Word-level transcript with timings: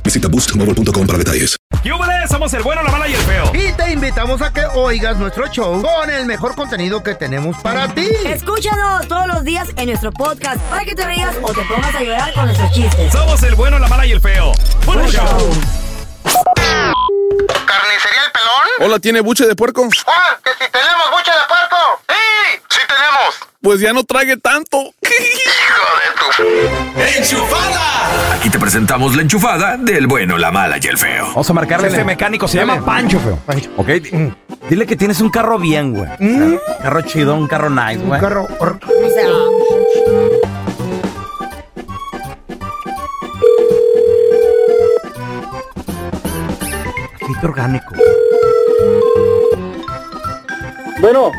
Visita 0.00 0.28
boostmobile.com 0.28 1.06
para 1.06 1.18
detalles. 1.18 1.56
¡Yúbales! 1.84 2.30
Somos 2.30 2.52
el 2.54 2.62
bueno, 2.62 2.82
la 2.82 2.90
mala 2.90 3.08
y 3.08 3.14
el 3.14 3.20
feo. 3.22 3.50
Y 3.54 3.72
te 3.72 3.92
invitamos 3.92 4.40
a 4.40 4.52
que 4.52 4.64
oigas 4.74 5.16
nuestro 5.16 5.48
show 5.48 5.82
con 5.82 6.10
el 6.10 6.26
mejor 6.26 6.54
contenido 6.54 7.02
que 7.02 7.14
tenemos 7.14 7.56
para 7.58 7.92
ti. 7.92 8.08
Escúchanos 8.24 9.08
todos 9.08 9.26
los 9.26 9.44
días 9.44 9.68
en 9.76 9.88
nuestro 9.88 10.12
podcast 10.12 10.60
para 10.70 10.84
que 10.84 10.94
te 10.94 11.04
rías 11.04 11.34
o 11.42 11.52
te 11.52 11.62
pongas 11.62 11.94
a 11.94 12.02
llorar 12.02 12.32
con 12.32 12.44
nuestros 12.46 12.72
chistes. 12.72 13.12
Somos 13.12 13.42
el 13.42 13.54
bueno, 13.56 13.78
la 13.78 13.88
mala 13.88 14.06
y 14.06 14.12
el 14.12 14.20
feo. 14.20 14.52
¡Buen 14.86 15.06
show! 15.08 15.50
¿Carnicería 17.66 18.24
El 18.26 18.32
Pelón? 18.32 18.68
Hola, 18.80 18.98
¿tiene 18.98 19.20
buche 19.20 19.46
de 19.46 19.56
puerco? 19.56 19.88
¡Ah! 20.06 20.38
¡Que 20.44 20.50
si 20.52 20.70
tenemos 20.70 21.10
buche 21.10 21.30
de 21.30 21.46
puerco! 21.48 21.76
¡Sí! 22.08 22.60
¡Sí 22.70 22.80
tenemos! 22.86 23.34
Pues 23.60 23.80
ya 23.80 23.92
no 23.92 24.04
trague 24.04 24.36
tanto. 24.36 24.78
¡Hijo 25.02 25.84
de 25.98 26.10
tu... 26.18 27.18
¡Enchufada! 27.18 27.91
Aquí 28.42 28.50
te 28.50 28.58
presentamos 28.58 29.14
la 29.14 29.22
enchufada 29.22 29.76
del 29.76 30.08
bueno, 30.08 30.36
la 30.36 30.50
mala 30.50 30.76
y 30.82 30.86
el 30.88 30.98
feo. 30.98 31.26
Vamos 31.28 31.48
a 31.48 31.52
marcarle. 31.52 31.86
Este 31.86 32.02
mecánico 32.02 32.48
se 32.48 32.58
llama 32.58 32.84
Pancho, 32.84 33.20
feo. 33.20 33.38
Ok. 33.76 33.86
di- 33.86 34.32
Dile 34.68 34.84
que 34.84 34.96
tienes 34.96 35.20
un 35.20 35.30
carro 35.30 35.60
bien, 35.60 35.94
güey. 35.94 36.08
Un 36.18 36.58
carro 36.82 37.02
chido, 37.02 37.36
un 37.36 37.46
carro 37.46 37.70
nice, 37.70 37.98
güey. 37.98 38.14
Un 38.14 38.18
carro. 38.20 38.48
or- 38.58 38.80
Aceite 47.20 47.46
orgánico. 47.46 47.94
Bueno, 51.00 51.30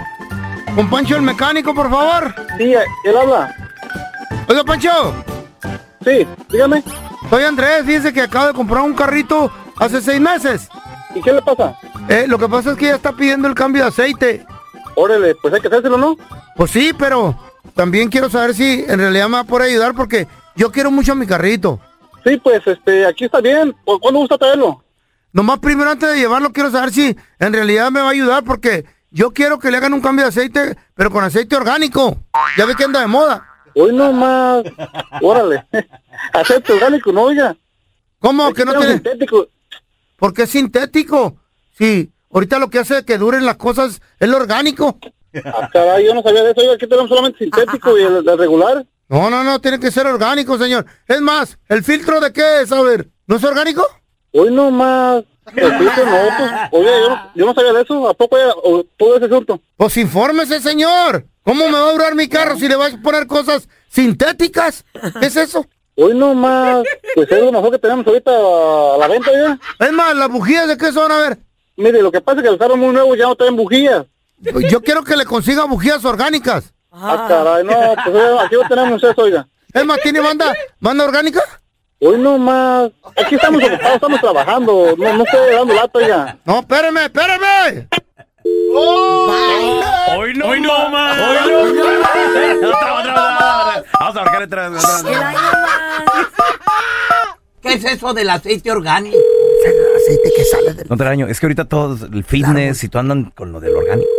Con 0.76 0.90
Pancho 0.90 1.16
el 1.16 1.22
mecánico, 1.22 1.74
por 1.74 1.90
favor. 1.90 2.34
sí, 2.58 2.74
él 3.04 3.18
habla. 3.18 3.56
Oiga, 4.48 4.64
Pancho. 4.64 5.14
Sí, 6.04 6.28
dígame. 6.50 6.84
Soy 7.30 7.44
Andrés. 7.44 7.86
Fíjese 7.86 8.14
que 8.14 8.22
acabo 8.22 8.48
de 8.48 8.54
comprar 8.54 8.84
un 8.84 8.94
carrito 8.94 9.52
hace 9.78 10.02
seis 10.02 10.20
meses. 10.20 10.68
¿Y 11.16 11.22
qué 11.22 11.32
le 11.34 11.42
pasa? 11.42 11.76
Eh, 12.10 12.26
lo 12.28 12.38
que 12.38 12.48
pasa 12.50 12.72
es 12.72 12.78
que 12.78 12.86
ya 12.88 12.96
está 12.96 13.12
pidiendo 13.14 13.48
el 13.48 13.56
cambio 13.56 13.84
de 13.84 13.90
aceite. 13.90 14.46
Órale, 14.96 15.36
pues 15.36 15.54
hay 15.54 15.62
que 15.62 15.68
hacérselo, 15.68 15.98
¿no? 15.98 16.18
Pues 16.56 16.72
sí, 16.72 16.92
pero 16.98 17.38
también 17.76 18.10
quiero 18.10 18.30
saber 18.30 18.54
si 18.54 18.84
en 18.88 19.00
realidad 19.00 19.28
me 19.28 19.34
va 19.38 19.40
a 19.40 19.44
poder 19.46 19.70
ayudar 19.70 19.94
porque 19.94 20.28
yo 20.56 20.72
quiero 20.72 20.92
mucho 20.92 21.14
a 21.14 21.16
mi 21.16 21.26
carrito. 21.26 21.80
Sí, 22.26 22.38
pues 22.38 22.62
este, 22.66 23.06
aquí 23.06 23.26
está 23.26 23.42
bien. 23.42 23.76
¿Cu- 23.84 24.00
¿Cuándo 24.00 24.20
gusta 24.20 24.38
traerlo? 24.38 24.84
Nomás 25.32 25.60
primero 25.60 25.90
antes 25.90 26.10
de 26.10 26.18
llevarlo 26.18 26.52
quiero 26.52 26.70
saber 26.70 26.92
si 26.94 27.16
en 27.40 27.54
realidad 27.54 27.90
me 27.92 28.02
va 28.02 28.08
a 28.08 28.12
ayudar 28.12 28.44
porque 28.44 28.86
yo 29.10 29.32
quiero 29.32 29.58
que 29.60 29.72
le 29.72 29.78
hagan 29.78 29.94
un 29.94 30.02
cambio 30.02 30.26
de 30.26 30.30
aceite, 30.30 30.78
pero 30.96 31.10
con 31.10 31.24
aceite 31.24 31.56
orgánico. 31.56 32.18
Ya 32.58 32.66
ve 32.66 32.76
que 32.76 32.84
anda 32.84 33.00
de 33.00 33.08
moda. 33.08 33.48
Hoy 33.76 33.94
nomás. 33.94 34.64
Órale. 35.22 35.66
Aceite 36.34 36.74
orgánico, 36.74 37.12
no, 37.12 37.24
oiga. 37.24 37.56
¿Cómo 38.20 38.46
Aquí 38.46 38.56
que 38.56 38.66
no 38.66 38.74
tiene? 38.74 38.94
sintético. 38.94 39.48
¿Por 40.18 40.34
qué 40.34 40.44
es 40.44 40.50
sintético? 40.50 41.38
Sí, 41.78 42.12
ahorita 42.32 42.60
lo 42.60 42.70
que 42.70 42.80
hace 42.80 43.04
que 43.04 43.18
duren 43.18 43.46
las 43.46 43.58
cosas 43.58 44.02
es 44.20 44.30
lo 44.30 44.38
orgánico. 44.38 44.98
Ah, 45.46 45.70
caray, 45.74 46.06
yo 46.06 46.14
no 46.14 46.22
sabía 46.22 46.44
de 46.44 46.52
eso. 46.52 46.62
Oiga, 46.62 46.74
aquí 46.74 46.88
tenemos 46.88 47.10
solamente 47.10 47.40
sintético 47.40 47.98
y 47.98 48.04
el, 48.04 48.28
el 48.28 48.38
regular. 48.38 48.86
No, 49.10 49.30
no, 49.30 49.44
no, 49.44 49.60
tiene 49.60 49.80
que 49.80 49.92
ser 49.92 50.08
orgánico, 50.08 50.58
señor. 50.58 50.86
Es 51.08 51.20
más, 51.22 51.58
¿el 51.68 51.84
filtro 51.84 52.20
de 52.22 52.32
qué 52.32 52.62
es? 52.62 52.72
A 52.72 52.82
ver, 52.82 53.10
¿no 53.28 53.36
es 53.36 53.44
orgánico? 53.44 53.86
Hoy 54.32 54.52
nomás. 54.54 55.24
El 55.56 55.74
filtro 55.74 56.06
no, 56.06 56.18
pues, 56.38 56.52
oiga, 56.72 57.00
yo 57.02 57.10
no, 57.10 57.32
yo 57.36 57.46
no 57.48 57.54
sabía 57.54 57.74
de 57.74 57.82
eso. 57.82 58.08
¿A 58.08 58.14
poco 58.14 58.38
ya, 58.38 58.54
o, 58.64 58.84
todo 58.98 59.18
ese 59.18 59.26
asunto? 59.26 59.60
Pues 59.76 59.98
infórmese, 59.98 60.62
señor. 60.62 61.26
¿Cómo 61.44 61.66
me 61.66 61.72
va 61.74 61.90
a 61.90 61.92
durar 61.92 62.16
mi 62.16 62.28
carro 62.28 62.56
si 62.58 62.68
le 62.68 62.76
vas 62.76 62.94
a 62.94 63.02
poner 63.02 63.28
cosas 63.28 63.68
sintéticas? 63.90 64.86
¿Qué 65.20 65.28
es 65.28 65.36
eso? 65.36 65.66
Hoy 65.96 66.18
nomás. 66.18 66.84
Pues 67.16 67.32
es 67.32 67.42
lo 67.44 67.52
mejor 67.52 67.72
que 67.72 67.78
tenemos 67.80 68.08
ahorita 68.08 68.32
a 68.32 68.98
la 68.98 69.08
venta, 69.08 69.32
ya. 69.32 69.60
Es 69.86 69.92
más, 69.92 70.16
¿las 70.16 70.30
bujías 70.30 70.68
de 70.68 70.78
qué 70.78 70.92
son? 70.92 71.12
A 71.12 71.18
ver, 71.18 71.38
Mire, 71.76 72.02
lo 72.02 72.12
que 72.12 72.22
pasa 72.22 72.38
es 72.40 72.44
que 72.44 72.50
los 72.52 72.60
carros 72.60 72.78
muy 72.78 72.94
nuevos 72.94 73.18
ya 73.18 73.26
no 73.26 73.36
traen 73.36 73.56
bujías. 73.56 74.06
yo 74.40 74.82
quiero 74.82 75.04
que 75.04 75.16
le 75.18 75.26
consiga 75.26 75.66
bujías 75.66 76.06
orgánicas. 76.06 76.74
Ah, 76.92 77.26
caray, 77.28 77.64
no, 77.64 77.74
pues 78.06 78.24
aquí 78.42 78.56
lo 78.56 78.68
tenemos 78.68 79.04
eso, 79.04 79.22
oiga. 79.22 79.48
Es 79.74 79.84
más, 79.84 80.00
¿tiene 80.02 80.20
banda, 80.20 80.54
banda 80.80 81.06
orgánica? 81.06 81.42
Hoy 82.00 82.20
nomás. 82.20 82.92
Aquí 83.18 83.36
estamos 83.36 83.64
ocupados, 83.64 83.96
estamos 83.96 84.22
trabajando. 84.22 84.96
No, 84.98 85.14
no 85.14 85.24
estoy 85.24 85.56
dando 85.56 85.74
lata, 85.74 86.00
oiga. 86.00 86.38
No, 86.46 86.60
espérame, 86.60 86.98
espérame. 87.06 87.88
Hoy 88.46 90.34
no, 90.36 90.48
Hoy 90.48 90.62
no 90.62 90.90
más. 90.90 91.20
Hoy 91.20 91.74
no 91.74 92.68
Otra, 92.70 93.00
otra, 93.00 93.14
otra. 93.14 93.84
Vamos 94.00 94.16
a 94.18 94.24
marcarle 94.24 94.46
otra 94.46 94.70
vez, 94.70 94.84
más. 94.84 95.04
¿Qué 97.62 97.74
es 97.74 97.86
eso 97.86 98.14
del 98.14 98.30
aceite 98.30 98.72
orgánico? 98.72 99.16
El 99.66 99.96
aceite 99.96 100.32
que 100.36 100.44
sale 100.44 100.74
del... 100.74 100.88
No 100.90 100.98
te 100.98 101.04
daño. 101.06 101.28
Es 101.28 101.40
que 101.40 101.46
ahorita 101.46 101.66
todos, 101.66 102.02
el 102.02 102.24
fitness 102.26 102.84
y 102.84 102.90
tú 102.90 102.98
andan 103.00 103.32
con 103.36 103.52
lo 103.54 103.60
del 103.62 103.76
orgánico. 103.76 104.10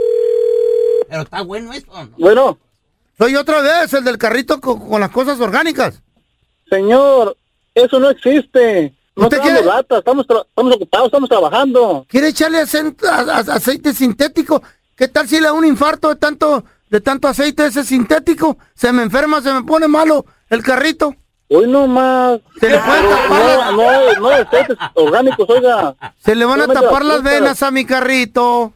Pero 1.09 1.23
está 1.23 1.43
bueno 1.43 1.73
eso, 1.73 1.87
¿no? 1.93 2.09
Bueno, 2.19 2.59
Soy 3.19 3.37
otra 3.37 3.61
vez 3.61 3.93
el 3.93 4.05
del 4.05 4.17
carrito 4.19 4.61
con, 4.61 4.89
con 4.89 5.01
las 5.01 5.11
cosas 5.11 5.39
orgánicas. 5.41 6.03
señor, 6.71 7.37
eso 7.75 8.01
no 8.01 8.09
existe. 8.11 8.95
No 9.17 9.25
¿Usted 9.25 9.37
estamos 9.39 9.61
quiere? 9.61 9.67
lata, 9.77 9.99
estamos, 9.99 10.27
tra- 10.27 10.45
estamos 10.47 10.75
ocupados, 10.75 11.07
estamos 11.07 11.29
trabajando. 11.29 12.05
¿Quiere 12.09 12.29
echarle 12.29 12.59
aceite 12.59 13.95
sintético? 13.95 14.63
¿Qué 14.97 15.09
tal 15.09 15.29
si 15.29 15.37
le 15.37 15.43
da 15.47 15.53
un 15.53 15.65
infarto 15.65 16.09
de 16.09 16.17
tanto, 16.17 16.65
de 16.91 17.01
tanto 17.01 17.29
aceite 17.29 17.67
ese 17.67 17.85
sintético? 17.85 18.59
Se 18.75 18.93
me 18.93 19.03
enferma, 19.05 19.41
se 19.41 19.53
me 19.53 19.63
pone 19.63 19.87
malo 19.87 20.25
el 20.51 20.63
carrito. 20.63 21.15
Hoy 21.49 21.69
nomás. 21.69 22.41
Se 22.59 22.69
le 22.71 22.79
pueden 22.81 23.05
Pero 23.05 23.17
tapar 23.17 23.39
no, 23.39 23.47
las- 23.47 23.73
no, 24.17 24.21
no 24.21 24.29
hay 24.31 24.43
aceites 24.43 24.77
orgánicos, 24.95 25.49
oiga. 25.51 25.95
Se 26.25 26.35
le 26.35 26.45
van 26.45 26.63
a 26.63 26.67
tapar 26.67 27.05
las 27.05 27.23
venas 27.23 27.63
a 27.63 27.71
mi 27.71 27.85
carrito. 27.85 28.73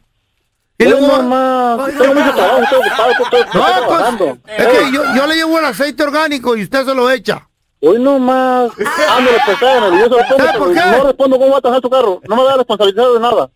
Y 0.77 0.85
Hoy 0.85 0.91
luego... 0.91 1.17
nomás. 1.17 1.85
Tengo 1.97 2.13
mucho 2.13 2.33
trabajo, 2.33 2.61
estoy 2.61 2.79
ocupado, 2.79 3.11
estoy, 3.11 3.39
estoy 3.41 3.61
No, 3.61 4.17
pues, 4.17 4.57
es 4.57 4.67
que 4.67 4.91
yo, 4.93 5.03
yo 5.15 5.27
le 5.27 5.35
llevo 5.35 5.59
el 5.59 5.65
aceite 5.65 6.03
orgánico 6.03 6.55
y 6.55 6.63
usted 6.63 6.85
se 6.85 6.95
lo 6.95 7.09
echa. 7.11 7.48
Hoy 7.81 7.99
nomás. 7.99 8.71
Ándale, 9.09 9.37
pues 9.45 9.59
tráigamelo, 9.59 9.97
yo 9.97 10.03
se 10.03 10.09
lo 10.09 10.17
pongo, 10.27 10.37
¿Sabe 10.45 10.59
por 10.59 10.73
pero 10.73 10.81
qué? 10.91 10.97
No 10.97 11.03
respondo 11.05 11.39
cómo 11.39 11.51
va 11.51 11.57
a 11.57 11.61
trabajar 11.61 11.81
su 11.81 11.89
carro. 11.89 12.21
No 12.27 12.35
me 12.35 12.43
da 12.43 12.57
responsabilidad 12.57 13.13
de 13.13 13.19
nada. 13.19 13.49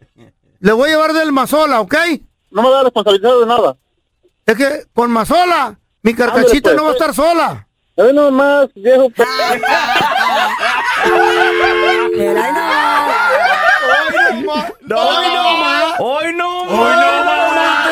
Le 0.59 0.71
voy 0.71 0.89
a 0.89 0.93
llevar 0.93 1.13
del 1.13 1.31
Mazola, 1.33 1.81
¿ok? 1.81 1.95
No 2.51 2.61
me 2.61 2.69
da 2.69 2.83
responsabilidad 2.83 3.39
de 3.39 3.45
nada. 3.45 3.75
Es 4.45 4.55
que 4.55 4.85
con 4.93 5.11
Mazola, 5.11 5.77
mi 6.01 6.13
carcachita 6.13 6.69
pues, 6.69 6.75
no 6.75 6.83
va 6.83 6.91
a 6.91 6.93
pues. 6.93 7.01
estar 7.09 7.15
sola. 7.15 7.67
Hoy 7.95 8.13
nomás, 8.13 8.69
viejo. 8.75 9.09
pues. 9.09 9.27
El 12.17 12.37
año 12.37 12.61
más. 14.45 14.73
No, 14.81 14.97
hoy 14.97 15.25
no 15.33 15.57
más. 15.57 15.93
Hoy 15.99 16.33
no 16.33 16.65
más. 16.65 17.89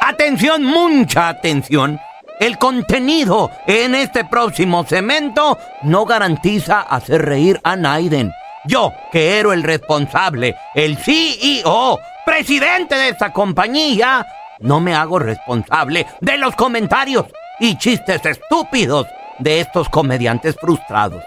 Atención, 0.00 0.64
mucha 0.64 1.28
atención. 1.28 1.98
El 2.40 2.58
contenido 2.58 3.50
en 3.66 3.94
este 3.94 4.24
próximo 4.24 4.84
cemento 4.84 5.56
no 5.82 6.04
garantiza 6.04 6.80
hacer 6.80 7.24
reír 7.24 7.60
a 7.62 7.76
Naiden. 7.76 8.32
Yo, 8.66 8.92
que 9.12 9.38
era 9.38 9.54
el 9.54 9.62
responsable, 9.62 10.56
el 10.74 10.96
CEO, 10.96 12.00
presidente 12.24 12.96
de 12.96 13.10
esta 13.10 13.32
compañía, 13.32 14.26
no 14.60 14.80
me 14.80 14.94
hago 14.94 15.18
responsable 15.18 16.06
de 16.20 16.38
los 16.38 16.56
comentarios 16.56 17.26
y 17.60 17.76
chistes 17.76 18.24
estúpidos 18.24 19.06
de 19.38 19.60
estos 19.60 19.88
comediantes 19.88 20.56
frustrados. 20.60 21.22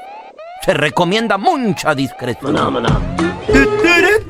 se 0.63 0.73
recomienda 0.73 1.37
mucha 1.37 1.93
discreción. 1.95 2.55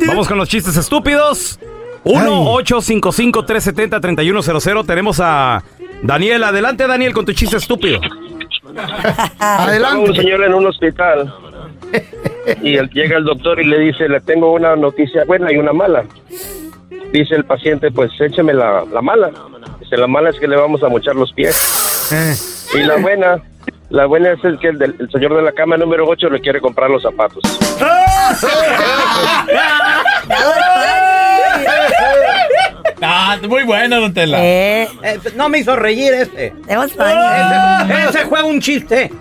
Vamos 0.06 0.28
con 0.28 0.38
los 0.38 0.50
chistes 0.50 0.78
estúpidos. 0.78 1.60
1-855-370-3100. 2.04 4.86
Tenemos 4.86 5.20
a 5.20 5.64
Daniel. 6.04 6.44
Adelante, 6.44 6.88
Daniel, 6.88 7.14
con 7.14 7.26
tu 7.26 7.34
chiste 7.34 7.58
estúpido. 7.58 8.00
un 9.98 10.16
señor 10.16 10.44
en 10.44 10.54
un 10.54 10.68
hospital 10.68 11.34
y 12.62 12.76
él- 12.78 12.90
llega 12.92 13.18
el 13.18 13.24
doctor 13.24 13.60
y 13.60 13.66
le 13.66 13.80
dice, 13.80 14.08
le 14.08 14.22
tengo 14.22 14.54
una 14.54 14.76
noticia 14.76 15.24
buena 15.26 15.52
y 15.52 15.58
una 15.58 15.74
mala. 15.74 16.04
Dice 17.12 17.36
el 17.36 17.46
paciente, 17.46 17.90
pues 17.92 18.12
écheme 18.20 18.54
la, 18.54 18.84
la 18.92 19.02
mala. 19.02 19.32
Dice, 19.80 19.98
la 19.98 20.08
mala 20.08 20.30
es 20.30 20.40
que 20.40 20.48
le 20.48 20.56
vamos 20.58 20.84
a 20.84 20.90
mochar 20.90 21.16
los 21.16 21.32
pies. 21.34 22.10
Y 22.76 22.80
la 22.84 22.98
buena, 22.98 23.42
la 23.90 24.06
buena 24.06 24.32
es 24.34 24.44
el 24.44 24.60
que 24.60 24.68
el, 24.70 24.78
del- 24.78 24.96
el 25.00 25.10
señor 25.10 25.36
de 25.36 25.42
la 25.42 25.54
cama 25.54 25.78
número 25.78 26.06
8 26.08 26.30
le 26.30 26.40
quiere 26.42 26.60
comprar 26.62 26.90
los 26.90 27.02
zapatos. 27.02 27.42
Ah, 33.02 33.38
muy 33.48 33.64
bueno, 33.64 34.00
don 34.02 34.14
Tela. 34.14 34.38
Eh, 34.42 34.88
no 35.36 35.50
me 35.50 35.60
hizo 35.60 35.76
reír 35.76 36.14
ese. 36.14 36.54
Ese, 36.68 38.10
ese 38.10 38.26
fue 38.28 38.44
un 38.44 38.60
chiste 38.60 39.12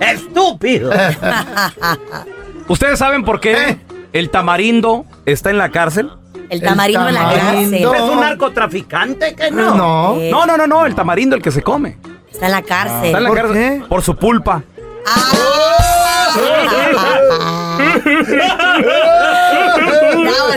estúpido. 0.00 0.90
¿Ustedes 2.68 2.98
saben 2.98 3.24
por 3.24 3.40
qué 3.40 3.78
el 4.12 4.30
tamarindo 4.30 5.04
está 5.24 5.50
en 5.50 5.58
la 5.58 5.70
cárcel? 5.70 6.10
El 6.50 6.60
tamarindo 6.60 7.08
en 7.08 7.14
la 7.14 7.32
cárcel. 7.34 7.74
¿Es 7.74 8.00
un 8.02 8.20
narcotraficante 8.20 9.34
que 9.34 9.50
no? 9.50 9.74
No. 9.74 10.16
No, 10.16 10.46
no, 10.46 10.56
no, 10.56 10.66
no, 10.66 10.86
el 10.86 10.94
tamarindo, 10.94 11.34
el 11.34 11.42
que 11.42 11.50
se 11.50 11.62
come. 11.62 11.96
Está 12.30 12.46
en 12.46 12.52
la 12.52 12.62
cárcel. 12.62 13.06
Está 13.06 13.18
en 13.18 13.24
la 13.24 13.32
cárcel 13.32 13.84
por 13.88 14.02
su 14.02 14.16
pulpa. 14.16 14.62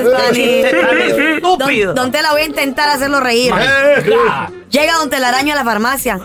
Tan 0.06 0.36
estúpido. 1.65 1.94
Don, 1.94 2.06
don 2.06 2.12
Tela, 2.12 2.31
voy 2.31 2.41
a 2.41 2.45
intentar 2.45 2.89
hacerlo 2.89 3.19
reír. 3.19 3.53
Llega 4.69 4.94
Don 5.00 5.09
Telaraño 5.09 5.53
a 5.53 5.56
la 5.56 5.63
farmacia 5.63 6.19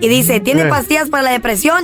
y 0.00 0.08
dice, 0.08 0.40
¿tiene 0.40 0.62
Eh. 0.62 0.66
pastillas 0.68 1.08
para 1.08 1.22
la 1.22 1.30
depresión? 1.30 1.82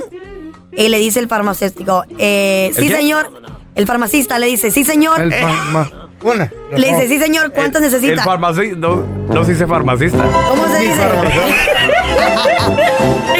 Y 0.73 0.87
le 0.89 0.99
dice 0.99 1.19
el 1.19 1.27
farmacéutico, 1.27 2.05
eh, 2.17 2.71
sí 2.75 2.83
¿El 2.83 2.87
qué? 2.89 2.95
señor. 2.95 3.31
El 3.75 3.87
farmacista 3.87 4.39
le 4.39 4.47
dice, 4.47 4.71
sí 4.71 4.83
señor. 4.85 5.19
El 5.21 5.33
Una. 6.23 6.51
le 6.77 6.87
dice, 6.87 7.07
sí 7.07 7.19
señor, 7.19 7.51
¿cuántas 7.51 7.81
El 7.81 7.91
necesita? 7.91 8.23
farmacista. 8.23 8.75
No, 8.77 8.95
no 9.27 9.43
se 9.43 9.53
dice 9.53 9.65
farmacista. 9.67 10.23
¿Cómo 10.49 10.67
se 10.67 10.79
dice? 10.79 11.01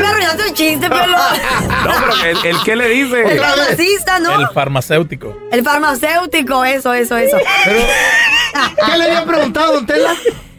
me 0.00 0.08
arruinaste 0.08 0.42
el 0.48 0.54
chiste, 0.54 0.88
pero... 0.88 1.06
No, 1.06 1.92
pero 2.00 2.24
¿el, 2.24 2.46
el 2.46 2.62
qué 2.64 2.76
le 2.76 2.88
dice? 2.88 3.22
El 3.22 3.38
farmacista, 3.40 4.18
¿no? 4.18 4.40
El 4.40 4.48
farmacéutico. 4.48 5.36
El 5.50 5.64
farmacéutico, 5.64 6.64
eso, 6.64 6.92
eso, 6.94 7.16
eso. 7.16 7.36
¿Qué 8.86 8.98
le 8.98 9.04
había 9.04 9.24
preguntado, 9.24 9.74
don 9.74 9.86
Tela? 9.86 10.14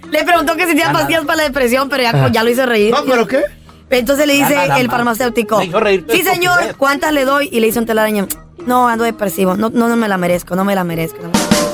Le 0.09 0.23
preguntó 0.23 0.55
que 0.55 0.63
si 0.63 0.69
tenía 0.69 0.91
pastillas 0.91 1.23
para 1.25 1.37
la 1.37 1.43
depresión, 1.43 1.87
pero 1.89 2.03
ya, 2.03 2.27
ya 2.29 2.43
lo 2.43 2.49
hizo 2.49 2.65
reír. 2.65 2.91
No, 2.93 3.03
¿pero 3.05 3.27
qué? 3.27 3.43
Entonces 3.89 4.25
le 4.25 4.33
dice 4.33 4.57
el 4.77 4.89
farmacéutico, 4.89 5.57
Me 5.59 5.65
hizo 5.65 5.79
reír 5.79 6.05
sí 6.09 6.21
señor, 6.23 6.53
estupidez". 6.53 6.75
¿cuántas 6.77 7.11
le 7.13 7.25
doy? 7.25 7.49
Y 7.51 7.59
le 7.59 7.67
hizo 7.67 7.79
un 7.79 7.85
telaraña, 7.85 8.25
no, 8.65 8.87
ando 8.87 9.03
depresivo, 9.03 9.55
no, 9.57 9.69
no, 9.69 9.89
no 9.89 9.95
me 9.97 10.07
la 10.07 10.17
merezco, 10.17 10.55
no 10.55 10.63
me 10.63 10.75
la 10.75 10.83
merezco. 10.85 11.17
no 11.21 11.27
me 11.29 11.33
la 11.37 11.43
merezco". 11.45 11.70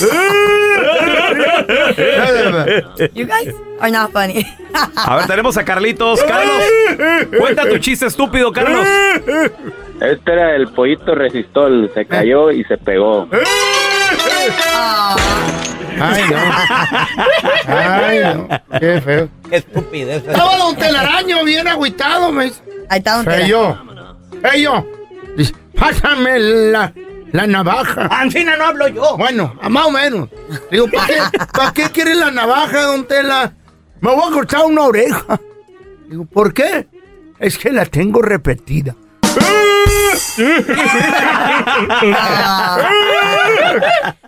You 3.14 3.26
guys 3.26 3.54
are 3.80 3.90
not 3.90 4.12
funny. 4.12 4.46
A 4.96 5.16
ver, 5.16 5.26
tenemos 5.26 5.56
a 5.56 5.64
Carlitos. 5.64 6.22
Carlos, 6.22 6.62
cuenta 7.38 7.68
tu 7.68 7.78
chiste 7.78 8.06
estúpido, 8.06 8.52
Carlos. 8.52 8.86
Este 10.00 10.32
era 10.32 10.54
el 10.56 10.68
pollito 10.68 11.14
resistol, 11.14 11.90
se 11.92 12.06
cayó 12.06 12.50
y 12.50 12.64
se 12.64 12.78
pegó. 12.78 13.28
Ay, 16.00 16.22
no. 16.30 16.38
Ay, 17.66 18.20
no. 18.34 18.48
Qué 18.78 19.00
feo. 19.02 19.28
Qué 19.50 19.56
estupidez. 19.56 20.26
Estaba 20.26 20.56
don 20.56 20.74
Telaraño 20.76 21.44
bien 21.44 21.68
agüitado, 21.68 22.32
me. 22.32 22.44
Ahí 22.88 22.98
está 22.98 23.16
don 23.16 23.24
Tela. 23.26 23.36
Fello. 23.36 23.76
Fello. 24.40 24.86
Dice, 25.36 25.52
Pásame 25.78 26.38
la, 26.38 26.92
la 27.32 27.46
navaja. 27.46 28.06
Ancina 28.10 28.56
no 28.56 28.64
hablo 28.66 28.88
yo. 28.88 29.16
Bueno, 29.16 29.56
a 29.60 29.68
más 29.68 29.86
o 29.86 29.90
menos. 29.90 30.28
Digo, 30.70 30.88
¿para 30.90 31.06
qué, 31.06 31.18
¿para 31.52 31.72
qué 31.72 31.90
quiere 31.90 32.14
la 32.14 32.30
navaja, 32.30 32.82
don 32.82 33.06
Tela? 33.06 33.52
Me 34.00 34.14
voy 34.14 34.30
a 34.30 34.32
cortar 34.32 34.64
una 34.64 34.82
oreja. 34.82 35.40
Digo, 36.08 36.24
¿por 36.24 36.54
qué? 36.54 36.86
Es 37.38 37.58
que 37.58 37.70
la 37.70 37.86
tengo 37.86 38.22
repetida. 38.22 38.96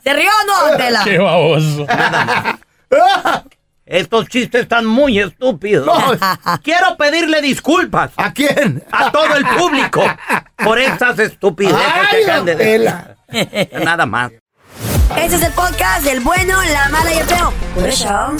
¿Se 0.03 0.15
rió 0.15 0.31
o 0.31 0.47
no, 0.47 0.69
don 0.69 0.77
Tela? 0.79 1.01
Qué 1.05 1.19
baboso. 1.19 1.87
Estos 3.93 4.27
chistes 4.29 4.62
están 4.62 4.87
muy 4.87 5.19
estúpidos. 5.19 5.87
Quiero 6.62 6.97
pedirle 6.97 7.43
disculpas 7.43 8.12
¿A 8.17 8.33
quién? 8.33 8.83
a 8.91 9.12
todo 9.12 9.37
el 9.37 9.44
público 9.44 10.03
por 10.56 10.79
estas 10.79 11.19
estupideces 11.19 11.79
Ay, 11.79 12.06
que 12.11 12.25
acaban 12.25 12.47
de 12.47 12.56
decir. 12.56 13.79
Nada 13.85 14.06
más. 14.06 14.33
Ese 15.19 15.37
es 15.37 15.43
el 15.43 15.53
podcast 15.53 16.05
del 16.05 16.21
bueno, 16.21 16.56
la 16.73 16.89
mala 16.89 17.12
y 17.12 17.19
el 17.19 17.25
feo. 17.27 17.53
Por 17.75 17.87
eso. 17.87 18.35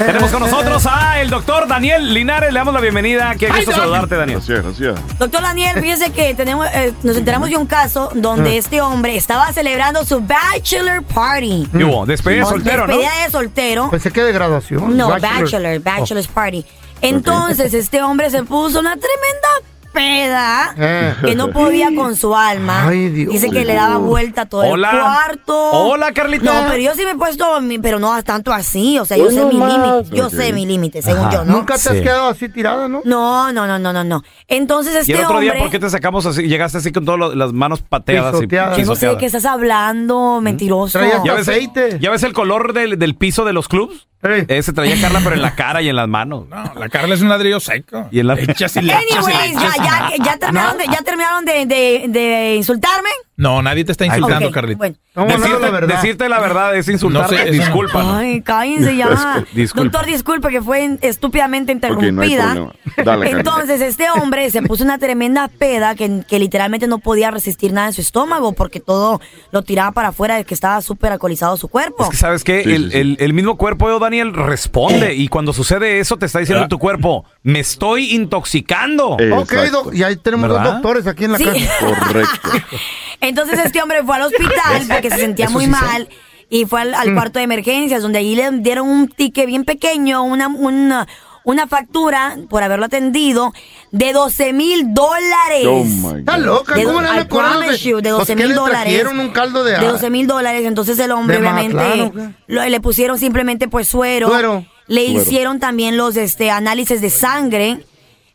Tenemos 0.06 0.30
con 0.30 0.40
nosotros 0.40 0.86
a 0.86 1.20
el 1.20 1.28
doctor 1.28 1.68
Daniel 1.68 2.14
Linares. 2.14 2.52
Le 2.52 2.58
damos 2.58 2.72
la 2.72 2.80
bienvenida. 2.80 3.34
Qué 3.38 3.48
gusto 3.48 3.72
saludarte, 3.72 4.16
Daniel. 4.16 4.38
Gracias, 4.38 4.64
gracias. 4.64 5.18
Doctor 5.18 5.42
Daniel, 5.42 5.78
fíjese 5.80 6.10
que 6.10 6.34
tenemos, 6.34 6.66
eh, 6.72 6.94
nos 7.02 7.16
enteramos 7.16 7.50
de 7.50 7.56
un 7.56 7.66
caso 7.66 8.10
donde 8.14 8.56
este 8.56 8.80
hombre 8.80 9.16
estaba 9.16 9.52
celebrando 9.52 10.04
su 10.04 10.20
bachelor 10.20 11.02
party. 11.02 11.68
¿Qué 11.76 11.84
hubo? 11.84 12.06
Despedida 12.06 12.44
de 12.44 12.46
soltero, 12.46 12.86
¿no? 12.86 12.96
Despedida 12.96 13.24
de 13.24 13.30
soltero. 13.30 13.90
Pensé 13.90 14.10
que 14.10 14.22
de 14.22 14.32
graduación. 14.32 14.96
No, 14.96 15.08
Bachelor. 15.10 15.40
bachelor, 15.42 15.80
bachelor's 15.80 16.28
party. 16.28 16.64
Entonces, 17.02 17.74
este 17.74 18.02
hombre 18.02 18.30
se 18.30 18.42
puso 18.42 18.80
una 18.80 18.90
tremenda 18.96 19.48
peda 19.92 20.74
Eh. 20.78 21.14
que 21.24 21.34
no 21.34 21.50
podía 21.50 21.88
con 21.94 22.16
su 22.16 22.34
alma. 22.34 22.86
Ay, 22.88 23.08
Dios. 23.10 23.32
Dice 23.32 23.50
que 23.50 23.64
le 23.64 23.74
daba 23.74 23.96
vuelta 23.98 24.42
a 24.42 24.46
todo 24.46 24.62
Hola. 24.62 24.90
el 24.92 24.98
cuarto. 25.00 25.70
Hola, 25.72 26.12
Carlita. 26.12 26.44
No, 26.44 26.68
pero 26.68 26.78
yo 26.82 26.94
sí 26.94 27.04
me 27.04 27.12
he 27.12 27.14
puesto, 27.16 27.60
mi- 27.60 27.78
pero 27.78 27.98
no 27.98 28.20
tanto 28.22 28.52
así. 28.52 28.98
O 28.98 29.04
sea, 29.04 29.16
yo 29.16 29.30
sé 29.30 29.44
mi 29.44 29.54
límite. 29.54 30.16
Yo 30.16 30.30
sé 30.30 30.52
mi 30.52 30.66
límite, 30.66 31.02
según 31.02 31.20
Ajá. 31.26 31.32
yo, 31.32 31.44
¿no? 31.44 31.52
Nunca 31.58 31.74
te 31.78 31.88
has 31.90 31.96
Sí. 31.96 32.02
quedado 32.02 32.28
así 32.28 32.48
tirada, 32.48 32.88
¿no? 32.88 33.02
No, 33.04 33.52
no, 33.52 33.66
no, 33.66 33.78
no, 33.78 33.92
no, 33.92 34.04
no. 34.04 34.22
Entonces 34.48 34.94
este 34.94 35.12
Y 35.12 35.14
el 35.14 35.24
otro 35.24 35.36
hombre... 35.38 35.52
día, 35.52 35.60
¿por 35.62 35.70
qué 35.70 35.78
te 35.78 35.90
sacamos 35.90 36.26
así? 36.26 36.42
Llegaste 36.42 36.78
así 36.78 36.92
con 36.92 37.04
todas 37.04 37.34
las 37.34 37.52
manos 37.52 37.82
pateadas 37.82 38.34
y 38.34 38.46
Pisoteadas. 38.46 38.86
No 38.86 38.96
sé 38.96 39.08
de 39.08 39.16
qué 39.16 39.26
estás 39.26 39.44
hablando, 39.44 40.40
mentiroso. 40.40 41.00
¿Ya 41.24 41.34
ves, 41.34 41.48
aceite. 41.48 41.98
¿Ya 42.00 42.10
ves 42.10 42.22
el 42.22 42.32
color 42.32 42.72
del, 42.72 42.98
del 42.98 43.14
piso 43.16 43.44
de 43.44 43.52
los 43.52 43.68
clubs? 43.68 44.08
Ey. 44.22 44.44
Ese 44.48 44.72
traía 44.72 45.00
Carla, 45.00 45.20
pero 45.24 45.34
en 45.36 45.42
la 45.42 45.54
cara 45.54 45.80
y 45.80 45.88
en 45.88 45.96
las 45.96 46.06
manos. 46.08 46.46
No, 46.48 46.74
la 46.74 46.88
Carla 46.90 47.14
es 47.14 47.22
un 47.22 47.30
ladrillo 47.30 47.58
seco. 47.58 48.06
Y 48.10 48.20
en 48.20 48.26
la... 48.26 48.34
Anyways, 48.34 49.54
ya, 49.54 49.72
ya, 49.76 50.12
ya 50.22 50.36
terminaron, 50.36 50.76
de, 50.78 50.84
ya 50.86 51.02
terminaron 51.02 51.44
de, 51.44 51.66
de, 51.66 52.04
de 52.08 52.54
insultarme. 52.56 53.08
No, 53.40 53.62
nadie 53.62 53.84
te 53.84 53.92
está 53.92 54.04
insultando, 54.04 54.48
Ok, 54.48 54.54
Carlita. 54.54 54.78
bueno. 54.78 54.96
Vamos 55.14 55.32
a 55.32 55.34
hablar 55.34 55.48
Decirte 55.50 55.60
la 55.66 55.70
verdad. 55.80 55.94
decirte 55.96 56.28
la 56.28 56.38
verdad 56.40 56.76
es 56.76 56.88
insultar. 56.88 57.22
No 57.22 57.28
sé, 57.36 57.50
Disculpa. 57.50 58.02
¿no? 58.02 58.16
Ay, 58.16 58.42
cállense 58.42 58.94
ya. 58.96 59.44
Disculpa. 59.54 59.84
Doctor, 59.98 60.06
disculpe 60.12 60.48
que 60.50 60.62
fue 60.62 60.98
estúpidamente 61.00 61.74
no 61.74 61.80
hay 61.88 61.92
interrumpida. 61.94 62.44
problema. 62.52 62.72
Dale. 63.04 63.30
Entonces, 63.30 63.80
este 63.80 64.10
hombre 64.10 64.50
se 64.50 64.62
puso 64.62 64.84
una 64.84 64.98
tremenda 64.98 65.48
peda 65.48 65.94
que, 65.94 66.22
que 66.28 66.38
literalmente 66.38 66.86
no 66.86 66.98
podía 66.98 67.30
resistir 67.30 67.72
nada 67.72 67.88
en 67.88 67.92
su 67.94 68.02
estómago 68.02 68.52
porque 68.52 68.78
todo 68.78 69.20
lo 69.52 69.62
tiraba 69.62 69.92
para 69.92 70.08
afuera 70.08 70.36
de 70.36 70.44
que 70.44 70.54
estaba 70.54 70.80
súper 70.82 71.12
alcoholizado 71.12 71.56
su 71.56 71.68
cuerpo. 71.68 72.04
Es 72.04 72.10
que, 72.10 72.16
¿sabes 72.18 72.44
qué? 72.44 72.62
Sí, 72.62 72.72
el, 72.72 72.92
sí, 72.92 72.98
el- 72.98 73.16
el 73.20 73.32
mismo 73.32 73.56
cuerpo, 73.56 73.98
Daniel, 73.98 74.32
responde. 74.34 75.14
Y 75.14 75.28
cuando 75.28 75.52
sucede 75.52 75.98
eso, 75.98 76.18
te 76.18 76.26
está 76.26 76.38
diciendo 76.40 76.64
Ah. 76.66 76.68
tu 76.68 76.78
cuerpo, 76.78 77.24
me 77.42 77.58
estoy 77.60 78.14
intoxicando. 78.14 79.08
Ok, 79.10 79.20
Exacto. 79.22 79.84
doc, 79.84 79.94
y 79.94 80.02
ahí 80.02 80.16
tenemos 80.16 80.48
¿Verdad? 80.48 80.64
dos 80.64 80.72
doctores 80.74 81.06
aquí 81.06 81.24
en 81.24 81.32
la 81.32 81.38
Sí. 81.38 81.44
casa. 81.44 81.74
Correcto. 81.80 82.48
Entonces 83.20 83.58
este 83.64 83.82
hombre 83.82 84.02
fue 84.04 84.16
al 84.16 84.22
hospital 84.22 84.82
porque 84.88 85.10
se 85.10 85.16
sentía 85.18 85.46
Eso 85.46 85.54
muy 85.54 85.66
sí 85.66 85.72
sé. 85.72 85.76
mal 85.80 86.08
y 86.48 86.64
fue 86.64 86.80
al, 86.80 86.94
al 86.94 87.14
cuarto 87.14 87.38
de 87.38 87.44
emergencias 87.44 88.02
donde 88.02 88.18
allí 88.18 88.34
le 88.34 88.50
dieron 88.58 88.88
un 88.88 89.08
ticket 89.08 89.46
bien 89.46 89.64
pequeño, 89.64 90.22
una, 90.24 90.48
una, 90.48 91.06
una 91.44 91.66
factura 91.68 92.36
por 92.48 92.62
haberlo 92.62 92.86
atendido 92.86 93.52
de 93.92 94.12
12 94.12 94.52
mil 94.52 94.92
dólares. 94.92 95.64
Oh 95.66 95.84
my 95.84 96.20
Está 96.20 96.38
loca, 96.38 96.74
De- 96.74 96.84
¿cómo 96.84 97.00
le 97.02 97.78
you, 97.78 97.96
de 98.00 98.10
Pues, 98.10 98.18
12 98.26 98.26
¿qué 98.34 98.36
mil 98.36 98.48
le 98.48 98.54
dólares. 98.54 98.94
trajeron 98.94 99.20
un 99.20 99.30
caldo 99.30 99.62
de 99.64 99.78
De 99.78 99.86
12 99.86 100.10
mil 100.10 100.26
dólares, 100.26 100.64
entonces 100.64 100.98
el 100.98 101.12
hombre 101.12 101.36
¿De 101.40 101.42
obviamente 101.46 102.12
lo- 102.48 102.64
le 102.64 102.80
pusieron 102.80 103.18
simplemente 103.18 103.68
pues 103.68 103.86
suero. 103.86 104.28
Suero. 104.28 104.66
Le 104.88 105.06
Suero. 105.06 105.22
hicieron 105.22 105.60
también 105.60 105.96
los 105.96 106.16
este 106.16 106.50
análisis 106.50 107.00
de 107.00 107.10
sangre 107.10 107.84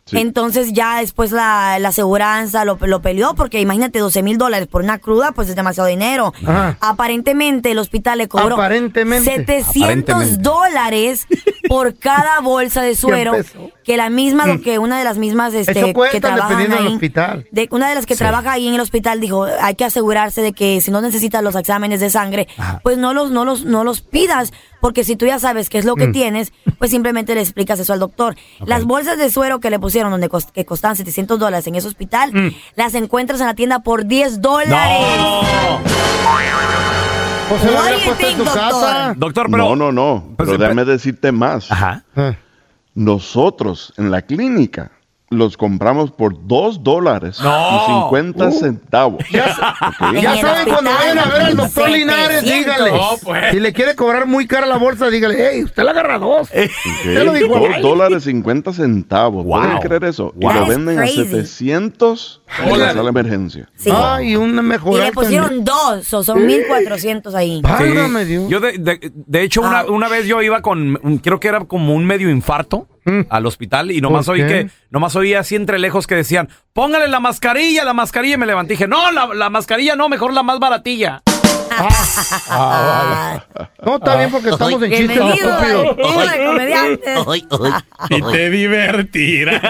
Sí. 0.08 0.20
Entonces 0.20 0.72
ya 0.72 1.00
después 1.00 1.32
la, 1.32 1.80
la 1.80 1.90
aseguranza 1.90 2.64
lo, 2.64 2.78
lo 2.80 3.02
peleó 3.02 3.34
porque 3.34 3.60
imagínate 3.60 3.98
12 3.98 4.22
mil 4.22 4.38
dólares 4.38 4.68
por 4.68 4.84
una 4.84 5.00
cruda, 5.00 5.32
pues 5.32 5.50
es 5.50 5.56
demasiado 5.56 5.90
dinero. 5.90 6.32
Ajá. 6.46 6.78
Aparentemente 6.80 7.72
el 7.72 7.80
hospital 7.80 8.20
le 8.20 8.28
cobró 8.28 8.54
Aparentemente. 8.56 9.32
700 9.36 9.76
Aparentemente. 9.84 10.38
dólares 10.44 11.28
por 11.68 11.96
cada 11.98 12.40
bolsa 12.42 12.84
de 12.84 12.96
suero 12.96 13.32
pesos. 13.34 13.72
Que 13.86 13.98
la 13.98 14.10
misma, 14.10 14.58
que 14.58 14.80
una 14.80 14.98
de 14.98 15.04
las 15.04 15.18
mismas 15.18 15.54
este, 15.54 15.94
que 16.12 16.20
trabajan 16.20 16.72
ahí, 16.72 16.88
hospital. 16.88 17.46
de 17.52 17.68
una 17.72 17.88
de 17.88 17.96
las 17.96 18.06
que 18.08 18.16
trabaja 18.16 18.52
ahí 18.54 18.68
en 18.68 18.74
el 18.74 18.80
hospital 18.82 19.20
dijo, 19.22 19.46
hay 19.62 19.76
que 19.76 19.86
asegurarse 19.86 20.42
de 20.42 20.54
que 20.54 20.82
si 20.82 20.90
no 20.92 21.02
necesitas 21.02 21.44
los 21.44 21.56
exámenes 21.56 22.00
de 22.00 22.10
sangre, 22.10 22.48
pues 22.84 22.98
no 22.98 23.14
los, 23.14 23.30
no 23.32 23.46
los, 23.46 23.64
no 23.64 23.84
los 23.84 24.02
pidas, 24.02 24.52
porque 24.82 25.04
si 25.04 25.16
tú 25.16 25.26
ya 25.28 25.38
sabes 25.40 25.70
qué 25.70 25.78
es 25.78 25.86
Mm. 25.86 25.88
lo 25.88 25.96
que 25.96 26.08
tienes, 26.08 26.52
pues 26.80 26.90
simplemente 26.92 27.36
le 27.36 27.42
explicas 27.42 27.80
eso 27.80 27.94
al 27.94 28.00
doctor. 28.00 28.36
Las 28.66 28.86
bolsas 28.86 29.18
de 29.20 29.30
suero 29.30 29.60
que 29.60 29.70
le 29.70 29.78
pusieron, 29.80 30.10
donde 30.12 30.30
que 30.54 30.66
costaban 30.66 30.96
700 30.96 31.38
dólares 31.38 31.68
en 31.68 31.76
ese 31.76 31.88
hospital, 31.88 32.32
Mm. 32.34 32.50
las 32.76 32.96
encuentras 32.96 33.40
en 33.40 33.46
la 33.46 33.54
tienda 33.54 33.80
por 33.80 34.06
10 34.08 34.42
dólares. 34.42 35.06
O 37.52 37.60
se 37.60 37.66
lo 37.68 37.74
What 37.74 37.82
había 37.86 37.94
do 37.94 38.00
you 38.00 38.06
puesto 38.06 38.12
en 38.12 38.18
think, 38.18 38.38
tu 38.40 38.44
doctor? 38.46 38.72
casa. 38.72 39.14
Doctor, 39.16 39.46
pero. 39.52 39.58
No, 39.64 39.76
no, 39.76 39.92
no. 39.92 40.34
Pues, 40.36 40.50
Pero 40.50 40.58
déjame 40.58 40.84
decirte 40.86 41.32
más. 41.32 41.72
Ajá. 41.72 42.04
Nosotros 42.96 43.94
en 43.98 44.10
la 44.10 44.22
clínica 44.22 44.95
los 45.36 45.58
compramos 45.58 46.12
por 46.12 46.48
dos 46.48 46.84
dólares 46.84 47.40
No. 47.42 47.76
y 47.76 47.86
50 48.04 48.52
centavos. 48.52 49.22
Ok. 49.24 49.36
En 50.16 50.22
Ya 50.22 50.36
saben, 50.42 50.68
cuando 50.74 50.92
vayan 50.92 51.20
a 51.20 51.26
ver 51.26 51.42
al 51.42 51.56
doctor 51.56 51.86
700. 51.88 51.98
Linares, 51.98 52.44
dígale. 52.44 52.92
No, 52.92 53.10
pues. 53.24 53.52
Si 53.52 53.60
le 53.60 53.74
quiere 53.74 53.96
cobrar 53.96 54.26
muy 54.28 54.48
cara 54.48 54.66
la 54.66 54.78
bolsa, 54.78 55.10
dígale, 55.10 55.36
hey, 55.38 55.64
usted 55.64 55.84
la 55.84 55.92
agarra 55.92 56.18
dos. 56.20 56.50
Ok, 56.50 56.56
Usted 56.56 57.24
lo 57.24 57.34
dijo 57.34 57.56
al 57.56 57.62
Dos 57.62 57.70
aire. 57.70 57.82
dólares 57.82 58.24
50 58.24 58.74
centavos. 58.74 59.46
¿Pueden 59.46 59.72
Wow. 59.72 59.80
creer 59.82 60.04
eso? 60.06 60.34
Y 60.40 60.44
Wow. 60.46 60.54
lo 60.54 60.60
That's 60.62 60.70
venden 60.76 61.00
a 61.00 61.08
700 61.08 62.42
en 62.64 62.80
la 62.80 62.88
sala 62.90 63.04
de 63.04 63.10
emergencia. 63.10 63.70
Sí. 63.76 63.90
Ay, 63.94 64.36
una 64.36 64.62
y 64.62 64.98
le 64.98 65.12
pusieron 65.12 65.64
dos, 65.64 66.14
o 66.14 66.24
son 66.24 66.46
1400 66.46 67.34
ahí. 67.36 67.62
Válgame 67.62 68.26
Dios. 68.26 68.50
Yo 68.50 68.60
de, 68.60 68.74
de- 68.78 69.12
de 69.14 69.42
hecho 69.44 69.62
una, 69.62 69.80
Ah. 69.82 69.86
una 69.90 70.08
vez 70.08 70.26
yo 70.28 70.42
iba 70.42 70.62
con, 70.62 71.20
creo 71.24 71.40
que 71.40 71.48
era 71.48 71.60
como 71.66 71.94
un 71.94 72.06
medio 72.06 72.30
infarto 72.30 72.88
al 73.30 73.46
hospital 73.46 73.92
y 73.92 74.02
nomás 74.02 74.26
¿Por 74.26 74.36
oí 74.36 74.46
que, 74.48 74.70
nomás 74.90 75.16
oí 75.16 75.34
así 75.36 75.56
entre 75.56 75.78
lejos 75.80 76.08
que 76.08 76.16
decían, 76.16 76.50
póngale 76.74 77.08
la 77.08 77.20
mascarilla, 77.20 77.84
la 77.86 77.94
mascarilla 77.94 78.36
y 78.36 78.38
me 78.38 78.46
levanté 78.46 78.74
y 78.74 78.78
dije, 78.78 78.88
no, 78.88 79.12
la, 79.12 79.28
la 79.34 79.50
mascarilla 79.50 79.96
no, 79.96 80.10
mejor 80.10 80.34
la 80.34 80.42
más 80.44 80.60
baratilla. 80.60 81.22
No, 83.86 83.96
está 83.98 84.18
bien 84.18 84.32
porque 84.32 84.50
estamos 84.50 84.82
en 84.84 84.92
chistes 84.92 85.18
estúpidos. 85.18 85.98
Y 88.10 88.22
te 88.22 88.50
divertirás. 88.50 89.62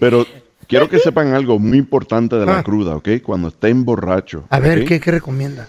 Pero 0.00 0.26
quiero 0.66 0.88
que 0.88 0.98
sepan 1.00 1.34
algo 1.34 1.58
muy 1.58 1.78
importante 1.78 2.36
de 2.36 2.46
la 2.46 2.58
Ah. 2.58 2.62
cruda, 2.62 2.96
¿ok? 2.96 3.08
Cuando 3.22 3.48
estén 3.48 3.84
borracho. 3.84 4.44
A 4.50 4.58
ver. 4.58 4.84
¿qué, 4.84 5.00
qué 5.00 5.10
recomienda? 5.10 5.68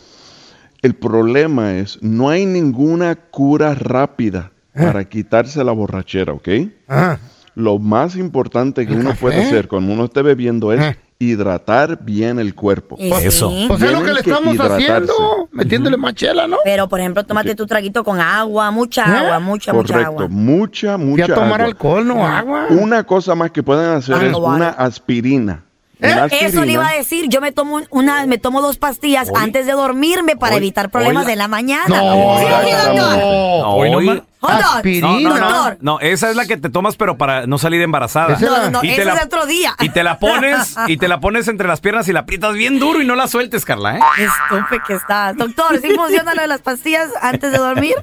El 0.82 0.96
problema 0.96 1.74
es, 1.76 2.00
no 2.02 2.30
hay 2.30 2.46
ninguna 2.46 3.16
cura 3.16 3.76
rápida 3.76 4.52
Ah. 4.52 4.59
Para 4.74 5.04
quitarse 5.06 5.64
la 5.64 5.72
borrachera, 5.72 6.34
¿ok? 6.34 6.48
Ah, 6.88 7.18
Lo 7.56 7.78
más 7.80 8.16
importante 8.16 8.86
que 8.88 8.94
¿El 8.94 9.00
uno 9.00 9.10
café? 9.10 9.22
puede 9.22 9.42
hacer 9.44 9.68
cuando 9.68 9.92
uno 9.92 10.06
esté 10.06 10.22
bebiendo 10.22 10.72
es 10.72 10.80
Ah. 10.80 10.96
hidratar 11.18 12.00
bien 12.02 12.40
el 12.40 12.56
cuerpo. 12.56 12.96
Y 12.98 13.12
Eso. 13.12 13.50
sí. 13.50 13.66
pues 13.68 13.82
es 13.82 13.92
lo 13.92 14.02
que 14.04 14.14
le 14.14 14.20
estamos 14.22 14.56
hidratarse. 14.56 14.86
haciendo, 14.90 15.50
metiéndole 15.52 15.98
más 15.98 16.14
chela, 16.14 16.48
¿no? 16.48 16.58
Pero, 16.64 16.88
por 16.88 17.00
ejemplo, 17.02 17.26
tómate 17.26 17.56
tu 17.56 17.66
traguito 17.66 18.04
con 18.06 18.22
agua, 18.22 18.72
mucha 18.72 19.04
¿Eh? 19.04 19.18
agua, 19.26 19.40
mucha, 19.40 19.74
mucha 19.74 19.94
Correcto, 19.94 20.12
agua. 20.12 20.28
mucha, 20.30 20.98
mucha 20.98 21.26
a 21.26 21.28
tomar 21.36 21.54
agua. 21.62 21.66
alcohol, 21.66 22.08
no 22.08 22.26
agua. 22.26 22.68
Una 22.70 23.04
cosa 23.04 23.36
más 23.36 23.52
que 23.52 23.62
pueden 23.64 23.92
hacer 23.92 24.16
Ah, 24.16 24.26
es 24.26 24.32
no, 24.32 24.38
una 24.40 24.48
vale. 24.72 24.76
aspirina. 24.78 25.64
¿Eh? 26.02 26.14
Una 26.14 26.26
Eso 26.28 26.64
le 26.64 26.72
iba 26.74 26.88
a 26.88 26.94
decir, 26.94 27.26
yo 27.28 27.42
me 27.42 27.52
tomo 27.52 27.76
un- 27.76 27.88
una, 27.90 28.26
me 28.26 28.38
tomo 28.38 28.62
dos 28.62 28.78
pastillas 28.78 29.30
antes 29.36 29.66
de 29.66 29.74
dormirme 29.74 30.38
para 30.38 30.54
Hoy- 30.54 30.60
evitar 30.60 30.90
problemas 30.92 31.26
la- 31.26 31.30
de 31.32 31.36
la 31.36 31.48
mañana. 31.50 31.84
No, 31.90 32.38
Sí, 32.40 32.46
doctor. 32.72 32.96
No, 32.96 33.68
Hoy 33.76 33.90
hoy- 33.94 34.24
nomás- 34.42 34.56
Hold 34.58 34.66
on. 34.72 34.76
Aspirina. 34.78 35.08
No, 35.08 35.20
no, 35.20 35.30
no, 35.40 35.40
Doctor. 35.54 35.78
no, 35.82 36.00
esa 36.00 36.30
es 36.30 36.36
la 36.36 36.46
que 36.46 36.58
te 36.58 36.70
tomas 36.70 36.96
pero 36.96 37.18
para 37.18 37.46
no 37.48 37.58
salir 37.58 37.82
embarazada. 37.82 38.36
Esa 38.36 38.46
es 38.46 38.52
No, 38.52 38.58
no, 38.58 38.70
no, 38.72 38.80
Y 38.84 38.88
te 38.88 38.94
ese 38.94 39.06
la- 39.06 39.14
es 39.16 39.26
otro 39.26 39.46
día. 39.46 39.76
Y 39.80 39.90
te 39.90 40.04
la 40.04 40.18
pones, 40.20 40.76
y 40.88 40.98
te 40.98 41.08
la 41.08 41.20
pones 41.20 41.48
entre 41.48 41.68
las 41.68 41.82
piernas 41.82 42.08
y 42.08 42.14
la 42.14 42.22
aprietas 42.22 42.54
bien 42.54 42.80
duro 42.80 43.02
y 43.02 43.06
no 43.06 43.16
la 43.16 43.28
sueltes, 43.28 43.66
Carla, 43.66 43.98
¿eh? 43.98 44.00
Qué 44.16 44.24
estúpido 44.26 44.82
que 44.88 44.94
estás. 44.94 45.36
Doctor, 45.38 45.80
¿sí 45.82 45.90
funciona 45.96 46.34
lo 46.36 46.42
de 46.42 46.48
las 46.48 46.62
pastillas 46.62 47.10
antes 47.22 47.52
de 47.52 47.58
dormir? 47.58 47.96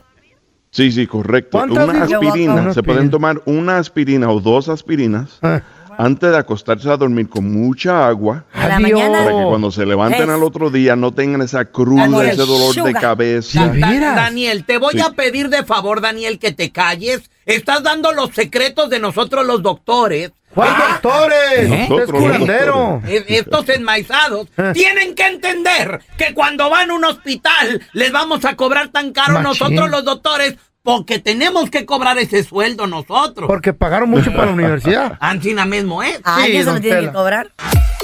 Sí, 0.70 0.92
sí, 0.92 1.06
correcto. 1.06 1.56
¿Cuántas 1.58 1.88
Una 1.88 2.04
aspirina. 2.04 2.74
Se 2.74 2.82
pueden 2.82 3.10
tomar 3.10 3.40
una 3.46 3.78
aspirina 3.78 4.28
o 4.28 4.40
dos 4.40 4.68
aspirinas 4.68 5.38
Ah. 5.42 5.62
Antes 5.98 6.30
de 6.30 6.36
acostarse 6.36 6.88
a 6.90 6.96
dormir 6.96 7.28
con 7.28 7.50
mucha 7.52 8.06
agua. 8.06 8.44
A 8.52 8.68
la 8.68 8.76
Adiós. 8.76 8.92
mañana. 8.92 9.18
Para 9.24 9.36
que 9.38 9.44
cuando 9.44 9.70
se 9.70 9.86
levanten 9.86 10.22
Es- 10.22 10.28
al 10.28 10.42
otro 10.42 10.70
día 10.70 10.96
no 10.96 11.12
tengan 11.12 11.42
esa 11.42 11.64
cruz, 11.66 11.96
Daniel, 11.98 12.26
ese 12.28 12.42
dolor 12.46 12.74
de 12.74 12.92
cabeza. 12.94 13.66
Daniel, 13.68 14.64
te 14.64 14.78
voy 14.78 14.94
Sí. 14.94 15.00
a 15.00 15.10
pedir 15.10 15.48
de 15.48 15.64
favor, 15.64 16.00
Daniel, 16.00 16.38
que 16.38 16.52
te 16.52 16.70
calles. 16.72 17.30
Estás 17.44 17.82
dando 17.82 18.12
los 18.12 18.30
secretos 18.34 18.90
de 18.90 18.98
nosotros 18.98 19.46
los 19.46 19.62
doctores. 19.62 20.32
¿Cuál 20.54 20.74
doctores? 21.02 21.68
Nosotros, 21.68 22.20
curandero. 22.22 22.76
doctores. 23.02 23.20
Eh, 23.28 23.38
Estos 23.38 23.68
enmaizados 23.68 24.48
tienen 24.72 25.14
que 25.14 25.26
entender 25.26 26.00
que 26.16 26.32
cuando 26.34 26.70
van 26.70 26.90
a 26.90 26.94
un 26.94 27.04
hospital 27.04 27.82
les 27.92 28.10
vamos 28.10 28.44
a 28.46 28.56
cobrar 28.56 28.88
tan 28.88 29.12
caro 29.12 29.34
Machín. 29.34 29.44
nosotros 29.44 29.90
los 29.90 30.04
doctores 30.04 30.56
porque 30.86 31.18
tenemos 31.18 31.68
que 31.68 31.84
cobrar 31.84 32.16
ese 32.16 32.44
sueldo 32.44 32.86
nosotros. 32.86 33.48
Porque 33.48 33.72
pagaron 33.72 34.08
mucho 34.08 34.30
para 34.32 34.46
la 34.46 34.52
universidad. 34.52 35.18
Ancina 35.18 35.66
mismo, 35.66 36.00
¿eh? 36.04 36.20
Ay, 36.22 36.52
Sí, 36.52 36.56
eso 36.58 36.74
lo 36.74 36.80
tienen 36.80 37.06
que 37.06 37.12
cobrar. 37.12 37.50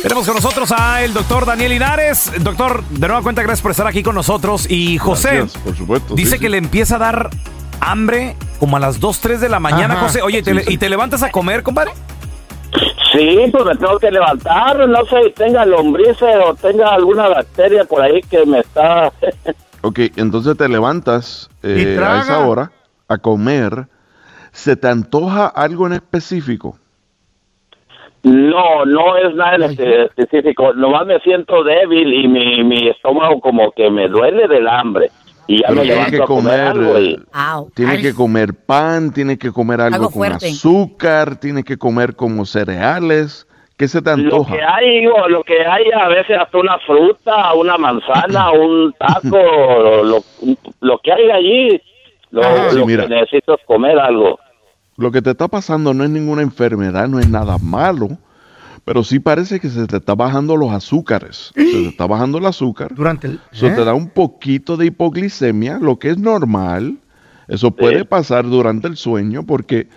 Tenemos 0.02 0.26
con 0.26 0.34
nosotros 0.34 0.72
a 0.76 1.04
el 1.04 1.14
doctor 1.14 1.46
Daniel 1.46 1.70
Linares. 1.70 2.32
Doctor, 2.42 2.82
de 2.88 3.06
nueva 3.06 3.22
cuenta, 3.22 3.40
gracias 3.42 3.62
por 3.62 3.70
estar 3.70 3.86
aquí 3.86 4.02
con 4.02 4.16
nosotros. 4.16 4.68
Y 4.68 4.98
José 4.98 5.36
Gracias, 5.36 5.62
por 5.62 5.76
supuesto. 5.76 6.14
dice 6.16 6.32
sí, 6.32 6.38
que 6.40 6.46
sí. 6.46 6.50
le 6.50 6.58
empieza 6.58 6.96
a 6.96 6.98
dar 6.98 7.30
hambre 7.80 8.34
como 8.58 8.76
a 8.76 8.80
las 8.80 8.98
2, 8.98 9.20
3 9.20 9.40
de 9.40 9.48
la 9.48 9.60
mañana, 9.60 9.94
Ajá. 9.94 10.02
José. 10.02 10.22
Oye, 10.22 10.42
¿te 10.42 10.50
Sí, 10.50 10.56
le- 10.56 10.64
sí. 10.64 10.74
¿y 10.74 10.78
te 10.78 10.88
levantas 10.88 11.22
a 11.22 11.30
comer, 11.30 11.62
compadre? 11.62 11.92
Sí, 13.12 13.36
pues 13.52 13.64
me 13.64 13.76
tengo 13.76 13.96
que 14.00 14.10
levantar, 14.10 14.88
no 14.88 15.04
sé, 15.06 15.30
tenga 15.36 15.64
lombrices 15.66 16.34
o 16.44 16.54
tenga 16.56 16.94
alguna 16.94 17.28
bacteria 17.28 17.84
por 17.84 18.02
ahí 18.02 18.20
que 18.28 18.44
me 18.44 18.58
está... 18.58 19.12
Ok, 19.82 19.98
entonces 20.16 20.56
te 20.56 20.68
levantas 20.68 21.50
eh, 21.62 21.98
a 22.00 22.20
esa 22.20 22.46
hora 22.46 22.70
a 23.08 23.18
comer. 23.18 23.86
¿Se 24.52 24.76
te 24.76 24.88
antoja 24.88 25.46
algo 25.46 25.86
en 25.86 25.94
específico? 25.94 26.78
No, 28.22 28.84
no 28.84 29.16
es 29.16 29.34
nada 29.34 29.56
en 29.56 29.62
espe- 29.62 30.06
específico. 30.06 30.72
Nomás 30.74 31.06
me 31.06 31.18
siento 31.20 31.64
débil 31.64 32.12
y 32.12 32.28
mi, 32.28 32.62
mi 32.62 32.88
estómago 32.88 33.40
como 33.40 33.72
que 33.72 33.90
me 33.90 34.08
duele 34.08 34.46
del 34.46 34.68
hambre. 34.68 35.10
Y 35.48 35.60
ya 35.62 35.70
me 35.74 35.82
tienes 35.82 36.10
que 36.10 36.22
a 36.22 36.24
comer, 36.24 36.26
comer, 36.26 36.60
algo 36.60 36.98
y... 37.00 37.20
Tienes 37.74 38.00
que 38.00 38.14
comer 38.14 38.54
pan, 38.54 39.12
tienes 39.12 39.38
que 39.38 39.50
comer 39.50 39.80
algo, 39.80 39.96
Algo 39.96 40.06
con 40.10 40.14
fuerte. 40.14 40.46
azúcar, 40.50 41.36
tienes 41.36 41.64
que 41.64 41.76
comer 41.76 42.14
como 42.14 42.44
cereales. 42.44 43.48
¿Qué 43.82 43.88
se 43.88 44.00
te 44.00 44.16
Lo 44.16 44.22
antoja? 44.22 44.54
que 44.54 44.62
hay, 44.62 45.04
lo 45.28 45.42
que 45.42 45.66
hay 45.66 45.86
a 45.90 46.06
veces 46.06 46.38
hasta 46.38 46.56
una 46.56 46.78
fruta, 46.86 47.52
una 47.54 47.76
manzana, 47.76 48.52
un 48.56 48.92
taco, 48.92 50.04
lo, 50.04 50.22
lo 50.78 50.98
que 50.98 51.12
hay 51.12 51.30
allí, 51.32 51.82
lo. 52.30 52.44
Sí, 52.70 52.78
lo 52.78 52.86
mira. 52.86 53.08
que 53.08 53.14
necesito 53.14 53.56
es 53.56 53.60
comer 53.66 53.98
algo. 53.98 54.38
Lo 54.96 55.10
que 55.10 55.20
te 55.20 55.30
está 55.30 55.48
pasando 55.48 55.92
no 55.94 56.04
es 56.04 56.10
ninguna 56.10 56.42
enfermedad, 56.42 57.08
no 57.08 57.18
es 57.18 57.28
nada 57.28 57.58
malo, 57.58 58.10
pero 58.84 59.02
sí 59.02 59.18
parece 59.18 59.58
que 59.58 59.68
se 59.68 59.88
te 59.88 59.96
está 59.96 60.14
bajando 60.14 60.56
los 60.56 60.70
azúcares. 60.70 61.50
Se 61.52 61.64
te 61.64 61.88
está 61.88 62.06
bajando 62.06 62.38
el 62.38 62.46
azúcar. 62.46 62.94
Durante 62.94 63.26
el... 63.26 63.40
Eso 63.50 63.66
¿eh? 63.66 63.72
te 63.74 63.84
da 63.84 63.94
un 63.94 64.10
poquito 64.10 64.76
de 64.76 64.86
hipoglicemia, 64.86 65.78
lo 65.80 65.98
que 65.98 66.10
es 66.10 66.18
normal. 66.18 66.98
Eso 67.48 67.72
puede 67.72 68.04
pasar 68.04 68.44
durante 68.48 68.86
el 68.86 68.96
sueño 68.96 69.42
porque 69.44 69.88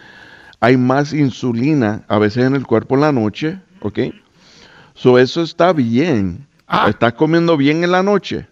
hay 0.59 0.77
más 0.77 1.13
insulina 1.13 2.03
a 2.07 2.17
veces 2.17 2.47
en 2.47 2.55
el 2.55 2.65
cuerpo 2.65 2.95
en 2.95 3.01
la 3.01 3.11
noche, 3.11 3.59
¿ok? 3.81 3.99
So, 4.93 5.19
eso 5.19 5.41
está 5.41 5.73
bien. 5.73 6.47
Ah. 6.67 6.87
¿Estás 6.89 7.13
comiendo 7.13 7.57
bien 7.57 7.83
en 7.83 7.91
la 7.91 8.01
noche? 8.03 8.47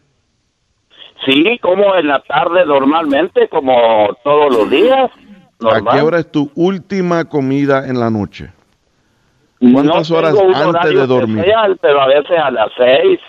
Sí, 1.25 1.57
como 1.61 1.95
en 1.95 2.07
la 2.07 2.19
tarde 2.21 2.65
normalmente, 2.65 3.47
como 3.47 4.09
todos 4.23 4.53
los 4.53 4.69
días. 4.69 5.09
Normal. 5.59 5.87
¿A 5.87 5.95
qué 5.95 6.01
hora 6.01 6.19
es 6.19 6.31
tu 6.31 6.51
última 6.55 7.23
comida 7.25 7.87
en 7.87 7.99
la 7.99 8.09
noche? 8.09 8.51
No 9.61 9.73
¿Cuántas 9.75 10.07
tengo 10.09 10.19
horas 10.19 10.33
un 10.33 10.53
antes 10.53 10.93
de 10.93 11.07
dormir? 11.07 11.37
especial, 11.39 11.77
pero 11.81 12.01
a 12.01 12.07
veces 12.07 12.37
a 12.37 12.51
las 12.51 12.69
seis, 12.77 13.19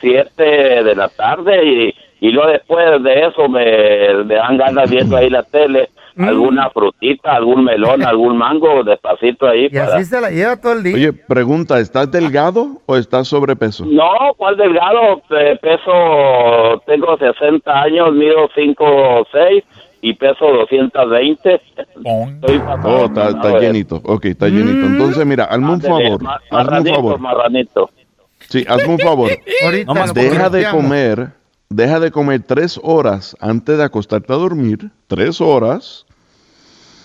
siete 0.00 0.84
de 0.84 0.94
la 0.94 1.08
tarde 1.08 1.64
y, 1.64 1.94
y 2.20 2.30
luego 2.30 2.50
después 2.52 3.02
de 3.02 3.26
eso 3.26 3.48
me, 3.48 4.22
me 4.24 4.34
dan 4.36 4.56
ganas 4.58 4.88
viendo 4.88 5.16
ahí 5.16 5.28
la 5.28 5.42
tele, 5.42 5.90
Mm. 6.14 6.24
alguna 6.24 6.70
frutita, 6.70 7.32
algún 7.36 7.64
melón, 7.64 8.02
algún 8.06 8.36
mango, 8.36 8.82
despacito 8.84 9.46
ahí. 9.46 9.66
Y 9.66 9.70
para- 9.70 9.96
así 9.96 10.04
se 10.04 10.20
la 10.20 10.30
lleva 10.30 10.56
todo 10.60 10.72
el 10.74 10.82
día. 10.82 10.94
Oye, 10.94 11.12
pregunta, 11.12 11.78
¿estás 11.80 12.10
delgado 12.10 12.82
o 12.86 12.96
estás 12.96 13.28
sobrepeso? 13.28 13.84
No, 13.86 14.10
¿cuál 14.36 14.56
delgado? 14.56 15.22
Pe- 15.28 15.56
peso, 15.56 16.82
tengo 16.86 17.16
60 17.16 17.72
años, 17.82 18.12
mido 18.12 18.48
5 18.54 18.84
o 18.84 19.26
6 19.32 19.64
y 20.02 20.14
peso 20.14 20.44
220. 20.46 21.54
Estoy 21.54 22.58
pasado 22.58 22.98
Oh, 23.02 23.04
está, 23.06 23.28
está 23.28 23.48
de- 23.48 23.60
llenito. 23.60 24.00
Ok, 24.04 24.24
está 24.26 24.48
llenito. 24.48 24.86
Entonces, 24.86 25.24
mira, 25.24 25.44
hazme 25.44 25.72
un 25.72 25.80
favor. 25.80 26.20
Hazme 26.50 26.80
un 26.80 26.86
favor. 26.94 27.18
marranito. 27.20 27.90
Sí, 28.48 28.64
hazme 28.68 28.94
un 28.94 28.98
favor. 28.98 29.30
Deja 30.14 30.50
de 30.50 30.64
comer, 30.70 31.28
deja 31.72 32.00
de 32.00 32.10
comer 32.10 32.42
tres 32.42 32.78
horas 32.82 33.36
antes 33.40 33.78
de 33.78 33.84
acostarte 33.84 34.32
a 34.32 34.36
dormir, 34.36 34.90
tres 35.06 35.40
horas, 35.40 36.06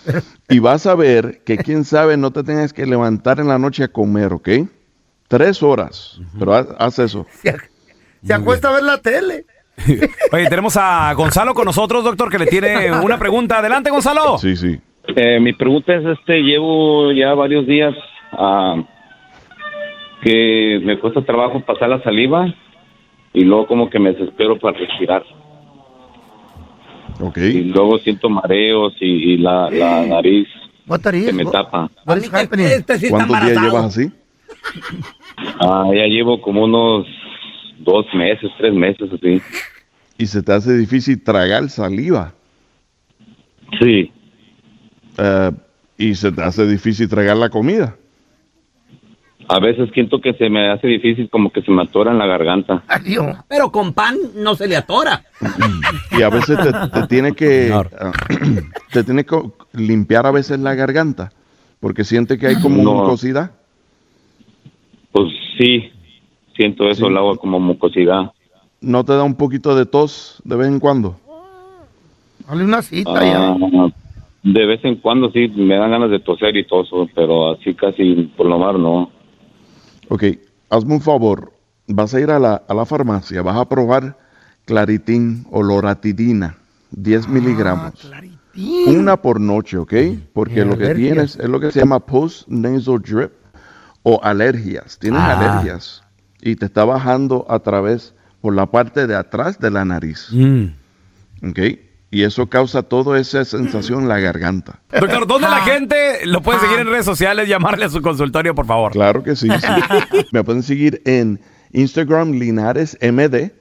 y 0.49 0.59
vas 0.59 0.85
a 0.85 0.95
ver 0.95 1.41
que 1.45 1.57
quién 1.57 1.83
sabe 1.83 2.17
no 2.17 2.31
te 2.31 2.43
tengas 2.43 2.73
que 2.73 2.85
levantar 2.85 3.39
en 3.39 3.47
la 3.47 3.57
noche 3.57 3.83
a 3.83 3.87
comer, 3.87 4.33
¿ok? 4.33 4.49
Tres 5.27 5.61
horas, 5.61 6.19
pero 6.39 6.53
haz, 6.53 6.67
haz 6.77 6.99
eso. 6.99 7.25
Se 8.23 8.33
acuesta 8.33 8.69
a 8.69 8.73
ver 8.73 8.83
la 8.83 8.97
tele. 8.97 9.45
Oye, 10.31 10.49
tenemos 10.49 10.75
a 10.77 11.13
Gonzalo 11.13 11.53
con 11.53 11.65
nosotros, 11.65 12.03
doctor, 12.03 12.31
que 12.31 12.39
le 12.39 12.47
tiene 12.47 12.91
una 12.91 13.17
pregunta. 13.19 13.59
Adelante, 13.59 13.89
Gonzalo. 13.89 14.37
Sí, 14.37 14.55
sí. 14.55 14.79
Eh, 15.15 15.39
mi 15.39 15.53
pregunta 15.53 15.93
es, 15.95 16.05
este, 16.05 16.41
llevo 16.41 17.11
ya 17.11 17.33
varios 17.33 17.65
días 17.67 17.93
ah, 18.31 18.83
que 20.21 20.81
me 20.83 20.99
cuesta 20.99 21.21
trabajo 21.21 21.61
pasar 21.61 21.89
la 21.89 22.01
saliva 22.03 22.53
y 23.37 23.43
luego 23.43 23.67
como 23.67 23.87
que 23.87 23.99
me 23.99 24.13
desespero 24.13 24.57
para 24.57 24.79
respirar. 24.79 25.23
Ok. 27.19 27.37
Y 27.37 27.65
luego 27.65 27.99
siento 27.99 28.29
mareos 28.29 28.95
y, 28.99 29.33
y 29.33 29.37
la, 29.37 29.69
la 29.69 30.05
nariz 30.07 30.47
se 30.87 31.33
me 31.33 31.45
tapa. 31.45 31.91
happening? 32.05 32.83
¿Cuántos 33.09 33.41
días 33.41 33.61
llevas 33.61 33.85
así? 33.85 34.11
Ah, 35.59 35.85
ya 35.93 36.07
llevo 36.07 36.41
como 36.41 36.63
unos 36.63 37.05
dos 37.77 38.07
meses, 38.15 38.49
tres 38.57 38.73
meses 38.73 39.07
así. 39.13 39.39
Y 40.17 40.25
se 40.25 40.41
te 40.41 40.51
hace 40.51 40.75
difícil 40.75 41.23
tragar 41.23 41.69
saliva. 41.69 42.33
Sí. 43.79 44.11
Eh, 45.19 45.51
y 45.99 46.15
se 46.15 46.31
te 46.31 46.41
hace 46.41 46.65
difícil 46.65 47.07
tragar 47.07 47.37
la 47.37 47.49
comida. 47.49 47.95
A 49.49 49.59
veces 49.59 49.89
siento 49.93 50.19
que 50.19 50.33
se 50.33 50.49
me 50.49 50.69
hace 50.69 50.87
difícil 50.87 51.29
como 51.29 51.51
que 51.51 51.61
se 51.61 51.71
me 51.71 51.81
atora 51.83 52.11
en 52.11 52.17
la 52.17 52.25
garganta. 52.25 52.83
Pero 53.47 53.71
con 53.71 53.93
pan 53.93 54.17
no 54.35 54.55
se 54.55 54.67
le 54.67 54.75
atora. 54.75 55.23
Y 56.17 56.21
a 56.21 56.29
veces 56.29 56.57
te, 56.59 56.71
te 56.99 57.07
tiene 57.07 57.31
que 57.33 57.71
ah, 57.73 58.11
te 58.91 59.03
tiene 59.03 59.23
que 59.25 59.39
limpiar 59.73 60.25
a 60.25 60.31
veces 60.31 60.59
la 60.59 60.75
garganta 60.75 61.31
porque 61.79 62.03
siente 62.03 62.37
que 62.37 62.47
hay 62.47 62.55
como 62.61 62.81
No. 62.83 62.93
mucosidad. 62.95 63.51
Pues 65.11 65.27
sí, 65.57 65.91
siento 66.55 66.89
eso, 66.89 67.07
el 67.07 67.17
agua 67.17 67.37
como 67.37 67.59
mucosidad. 67.59 68.31
¿No 68.81 69.03
te 69.05 69.13
da 69.13 69.23
un 69.23 69.35
poquito 69.35 69.75
de 69.75 69.85
tos 69.85 70.41
de 70.43 70.55
vez 70.55 70.67
en 70.67 70.79
cuando? 70.79 71.15
Dale 72.47 72.63
una 72.63 72.81
cita 72.81 73.11
Ah, 73.15 73.55
de 74.43 74.65
vez 74.65 74.83
en 74.85 74.95
cuando 74.97 75.29
sí 75.31 75.47
me 75.55 75.75
dan 75.77 75.91
ganas 75.91 76.09
de 76.09 76.19
toser 76.19 76.55
y 76.55 76.65
toso, 76.65 77.07
pero 77.15 77.51
así 77.53 77.73
casi 77.73 78.31
por 78.35 78.45
lo 78.47 78.57
más 78.59 78.75
no. 78.75 79.11
Ok, 80.09 80.23
hazme 80.69 80.93
un 80.95 81.01
favor. 81.01 81.53
Vas 81.87 82.13
a 82.13 82.19
ir 82.19 82.31
a 82.31 82.39
la, 82.39 82.63
a 82.67 82.73
la 82.73 82.85
farmacia, 82.85 83.41
vas 83.41 83.57
a 83.57 83.65
probar 83.67 84.17
claritín 84.65 85.45
o 85.51 85.63
loratidina, 85.63 86.57
10 86.91 87.27
miligramos. 87.29 88.11
Una 88.87 89.17
por 89.21 89.39
noche, 89.39 89.77
¿ok? 89.77 89.93
Porque 90.33 90.65
lo 90.65 90.77
que 90.77 90.95
tienes 90.95 91.35
es 91.37 91.47
lo 91.47 91.59
que 91.59 91.71
se 91.71 91.79
llama 91.79 91.99
post-nasal 91.99 92.99
drip 93.01 93.31
o 94.03 94.19
alergias. 94.23 94.97
Tienes 94.97 95.21
Ah. 95.21 95.37
alergias 95.39 96.01
y 96.41 96.55
te 96.55 96.65
está 96.65 96.83
bajando 96.83 97.45
a 97.49 97.59
través 97.59 98.13
por 98.41 98.53
la 98.55 98.65
parte 98.65 99.05
de 99.07 99.15
atrás 99.15 99.59
de 99.59 99.69
la 99.71 99.85
nariz. 99.85 100.29
¿Ok? 101.47 101.59
Y 102.09 102.23
eso 102.23 102.47
causa 102.47 102.83
toda 102.83 103.19
esa 103.19 103.43
sensación 103.43 104.03
en 104.03 104.09
la 104.09 104.19
garganta. 104.19 104.79
Doctor, 104.91 105.27
¿dónde 105.27 105.49
la 105.49 105.59
gente 105.61 106.25
lo 106.25 106.41
puede 106.41 106.59
seguir 106.61 106.79
en 106.79 106.87
redes 106.87 107.05
sociales? 107.05 107.49
Llamarle 107.49 107.85
a 107.85 107.89
su 107.89 108.01
consultorio, 108.01 108.55
por 108.55 108.65
favor. 108.65 108.93
Claro 108.93 109.23
que 109.23 109.35
sí. 109.35 109.49
sí. 109.49 110.25
Me 110.31 110.43
pueden 110.43 110.63
seguir 110.63 111.01
en 111.05 111.41
Instagram 111.73 112.31
Linares 112.31 112.97
MD 113.01 113.51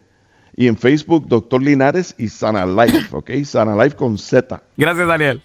y 0.56 0.68
en 0.68 0.76
Facebook 0.76 1.26
Doctor 1.28 1.62
Linares 1.62 2.14
y 2.18 2.28
Sana 2.28 2.64
Life, 2.64 3.08
¿ok? 3.10 3.30
Sana 3.44 3.82
Life 3.82 3.96
con 3.96 4.16
Z. 4.16 4.62
Gracias, 4.76 5.06
Daniel. 5.06 5.42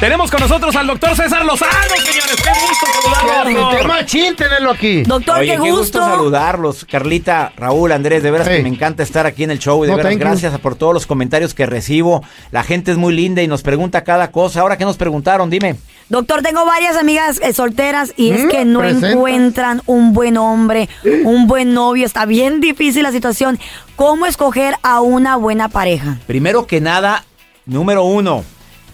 Tenemos 0.00 0.30
con 0.30 0.40
nosotros 0.40 0.76
al 0.76 0.86
doctor 0.86 1.16
César 1.16 1.44
Lozano, 1.44 1.72
señores. 1.96 2.36
Qué 2.36 2.50
gusto 2.50 2.86
saludarlo. 3.02 3.70
Qué 3.76 3.82
machín 3.88 4.36
tenerlo 4.36 4.70
aquí. 4.70 5.02
Doctor, 5.02 5.38
Oye, 5.40 5.46
qué 5.46 5.52
qué 5.54 5.58
gusto. 5.58 5.76
gusto 5.78 5.98
saludarlos. 6.00 6.84
Carlita, 6.88 7.52
Raúl, 7.56 7.90
Andrés, 7.90 8.22
de 8.22 8.30
veras 8.30 8.46
Hey. 8.48 8.58
que 8.58 8.62
me 8.62 8.68
encanta 8.68 9.02
estar 9.02 9.26
aquí 9.26 9.42
en 9.42 9.50
el 9.50 9.58
show. 9.58 9.82
De 9.82 9.88
No, 9.88 9.96
veras, 9.96 10.10
thank 10.12 10.20
you. 10.20 10.24
gracias 10.28 10.56
por 10.60 10.76
todos 10.76 10.94
los 10.94 11.04
comentarios 11.04 11.52
que 11.52 11.66
recibo. 11.66 12.22
La 12.52 12.62
gente 12.62 12.92
es 12.92 12.96
muy 12.96 13.12
linda 13.12 13.42
y 13.42 13.48
nos 13.48 13.62
pregunta 13.62 14.04
cada 14.04 14.30
cosa. 14.30 14.60
Ahora, 14.60 14.76
¿qué 14.78 14.84
nos 14.84 14.96
preguntaron? 14.96 15.50
Dime. 15.50 15.74
Doctor, 16.08 16.42
tengo 16.42 16.64
varias 16.64 16.96
amigas 16.96 17.40
eh, 17.42 17.52
solteras 17.52 18.12
y 18.16 18.30
es 18.30 18.44
Mm, 18.44 18.48
que 18.50 18.64
no 18.64 18.78
presenta. 18.78 19.10
encuentran 19.10 19.82
un 19.86 20.12
buen 20.12 20.36
hombre, 20.36 20.88
un 21.24 21.48
buen 21.48 21.74
novio. 21.74 22.06
Está 22.06 22.24
bien 22.24 22.60
difícil 22.60 23.02
la 23.02 23.10
situación. 23.10 23.58
¿Cómo 23.96 24.26
escoger 24.26 24.76
a 24.84 25.00
una 25.00 25.34
buena 25.34 25.68
pareja? 25.68 26.18
Primero 26.28 26.68
que 26.68 26.80
nada, 26.80 27.24
número 27.66 28.04
uno, 28.04 28.44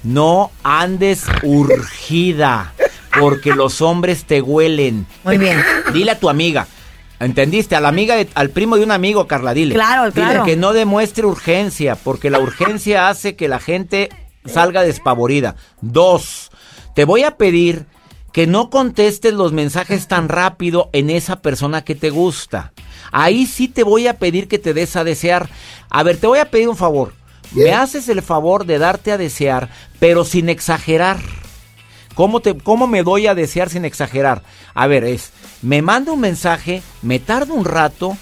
no 0.04 0.50
andes 0.62 1.24
urgida, 1.42 2.72
porque 3.18 3.52
los 3.54 3.80
hombres 3.82 4.24
te 4.24 4.40
huelen. 4.40 5.06
Muy 5.24 5.38
bien. 5.38 5.62
Dile 5.92 6.12
a 6.12 6.18
tu 6.20 6.28
amiga. 6.28 6.66
¿Entendiste? 7.20 7.76
A 7.76 7.80
la 7.80 7.88
amiga, 7.88 8.16
de- 8.16 8.28
al 8.34 8.50
primo 8.50 8.76
de 8.76 8.82
un 8.84 8.90
amigo, 8.90 9.26
Carla, 9.26 9.54
dile. 9.54 9.74
Claro, 9.74 10.10
Dile 10.10 10.26
claro. 10.26 10.44
que 10.44 10.56
no 10.56 10.72
demuestre 10.72 11.24
urgencia, 11.24 11.94
porque 11.96 12.28
la 12.28 12.38
urgencia 12.40 13.08
hace 13.08 13.36
que 13.36 13.48
la 13.48 13.60
gente 13.60 14.10
salga 14.44 14.82
despavorida. 14.82 15.56
Dos, 15.80 16.50
te 16.94 17.04
voy 17.04 17.22
a 17.22 17.36
pedir 17.36 17.86
que 18.32 18.46
no 18.48 18.68
contestes 18.68 19.32
los 19.32 19.52
mensajes 19.52 20.08
tan 20.08 20.28
rápido 20.28 20.90
en 20.92 21.08
esa 21.08 21.40
persona 21.40 21.84
que 21.84 21.94
te 21.94 22.10
gusta. 22.10 22.72
Ahí 23.12 23.46
sí 23.46 23.68
te 23.68 23.84
voy 23.84 24.08
a 24.08 24.18
pedir 24.18 24.48
que 24.48 24.58
te 24.58 24.74
des 24.74 24.96
a 24.96 25.04
desear. 25.04 25.48
A 25.88 26.02
ver, 26.02 26.16
te 26.16 26.26
voy 26.26 26.40
a 26.40 26.50
pedir 26.50 26.68
un 26.68 26.76
favor. 26.76 27.14
Me 27.54 27.72
haces 27.72 28.08
el 28.08 28.22
favor 28.22 28.66
de 28.66 28.78
darte 28.78 29.12
a 29.12 29.18
desear, 29.18 29.68
pero 30.00 30.24
sin 30.24 30.48
exagerar. 30.48 31.18
¿Cómo, 32.14 32.40
te, 32.40 32.56
¿Cómo 32.56 32.86
me 32.86 33.02
doy 33.02 33.26
a 33.26 33.34
desear 33.34 33.70
sin 33.70 33.84
exagerar? 33.84 34.42
A 34.74 34.86
ver, 34.86 35.04
es, 35.04 35.32
me 35.62 35.82
manda 35.82 36.12
un 36.12 36.20
mensaje, 36.20 36.82
me 37.02 37.18
tardo 37.18 37.54
un 37.54 37.64
rato 37.64 38.16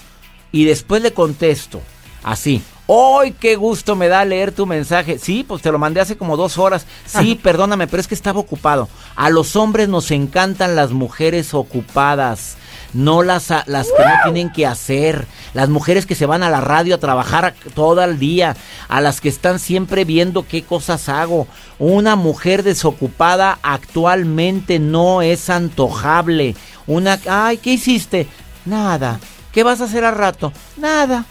y 0.50 0.64
después 0.64 1.02
le 1.02 1.12
contesto. 1.12 1.80
Así. 2.22 2.62
¡Ay, 2.88 3.32
qué 3.38 3.56
gusto 3.56 3.96
me 3.96 4.08
da 4.08 4.24
leer 4.24 4.52
tu 4.52 4.66
mensaje! 4.66 5.18
Sí, 5.18 5.44
pues 5.46 5.62
te 5.62 5.72
lo 5.72 5.78
mandé 5.78 6.00
hace 6.00 6.16
como 6.16 6.36
dos 6.36 6.58
horas. 6.58 6.84
Sí, 7.06 7.38
perdóname, 7.42 7.86
pero 7.86 8.00
es 8.00 8.08
que 8.08 8.14
estaba 8.14 8.40
ocupado. 8.40 8.88
A 9.16 9.30
los 9.30 9.56
hombres 9.56 9.88
nos 9.88 10.10
encantan 10.10 10.76
las 10.76 10.90
mujeres 10.90 11.54
ocupadas. 11.54 12.56
No 12.92 13.22
las, 13.22 13.50
las 13.66 13.86
que 13.88 14.04
no 14.04 14.14
tienen 14.24 14.52
que 14.52 14.66
hacer. 14.66 15.26
Las 15.54 15.68
mujeres 15.68 16.06
que 16.06 16.14
se 16.14 16.26
van 16.26 16.42
a 16.42 16.50
la 16.50 16.60
radio 16.60 16.94
a 16.94 16.98
trabajar 16.98 17.54
todo 17.74 18.02
el 18.02 18.18
día. 18.18 18.56
A 18.88 19.00
las 19.00 19.20
que 19.20 19.28
están 19.28 19.58
siempre 19.58 20.04
viendo 20.04 20.46
qué 20.46 20.62
cosas 20.62 21.08
hago. 21.08 21.46
Una 21.78 22.16
mujer 22.16 22.62
desocupada 22.62 23.58
actualmente 23.62 24.78
no 24.78 25.22
es 25.22 25.50
antojable. 25.50 26.54
Una... 26.86 27.18
¡Ay, 27.28 27.58
¿qué 27.58 27.72
hiciste? 27.72 28.28
Nada. 28.64 29.20
¿Qué 29.52 29.62
vas 29.62 29.80
a 29.80 29.84
hacer 29.84 30.04
al 30.04 30.16
rato? 30.16 30.52
Nada. 30.76 31.24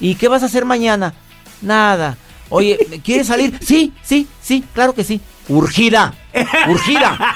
¿Y 0.00 0.14
qué 0.16 0.28
vas 0.28 0.42
a 0.42 0.46
hacer 0.46 0.64
mañana? 0.64 1.14
Nada. 1.62 2.16
Oye, 2.48 3.00
¿quieres 3.04 3.26
salir? 3.26 3.58
Sí, 3.62 3.92
sí, 4.02 4.28
sí, 4.40 4.64
claro 4.72 4.94
que 4.94 5.04
sí. 5.04 5.20
Urgida, 5.48 6.14
urgida. 6.68 7.34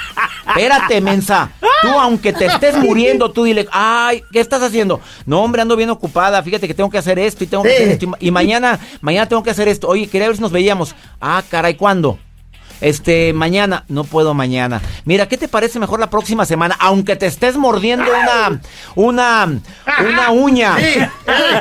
Espérate, 0.57 1.01
mensa. 1.01 1.51
Tú, 1.83 1.89
aunque 1.89 2.33
te 2.33 2.47
estés 2.47 2.77
muriendo, 2.77 3.31
tú 3.31 3.45
dile, 3.45 3.67
ay, 3.73 4.23
¿qué 4.33 4.41
estás 4.41 4.63
haciendo? 4.63 5.01
No, 5.27 5.43
hombre, 5.43 5.63
ando 5.63 5.77
bien 5.77 5.91
ocupada. 5.91 6.43
Fíjate 6.43 6.67
que 6.69 6.75
tengo 6.75 6.91
que 6.91 6.99
hacer 6.99 7.19
esto 7.19 7.45
y 7.45 7.47
tengo 7.47 7.63
que 7.63 7.71
Sí. 7.71 7.77
hacer 7.77 7.89
esto. 7.93 8.07
Y 8.21 8.31
mañana, 8.31 8.79
mañana 9.01 9.27
tengo 9.29 9.43
que 9.43 9.51
hacer 9.51 9.69
esto. 9.69 9.89
Oye, 9.89 10.07
quería 10.09 10.27
ver 10.29 10.37
si 10.37 10.43
nos 10.43 10.53
veíamos. 10.53 10.95
Ah, 11.21 11.43
caray, 11.49 11.75
¿cuándo? 11.75 12.19
Este, 12.81 13.33
mañana, 13.35 13.85
no 13.89 14.05
puedo 14.05 14.33
mañana. 14.33 14.81
Mira, 15.05 15.29
¿qué 15.29 15.37
te 15.37 15.49
parece 15.49 15.79
mejor 15.79 16.01
la 16.01 16.09
próxima 16.09 16.47
semana? 16.47 16.77
Aunque 16.81 17.15
te 17.15 17.27
estés 17.27 17.57
mordiendo 17.59 18.07
una, 18.11 18.61
una, 18.95 19.61
una 20.01 20.31
uña. 20.31 20.77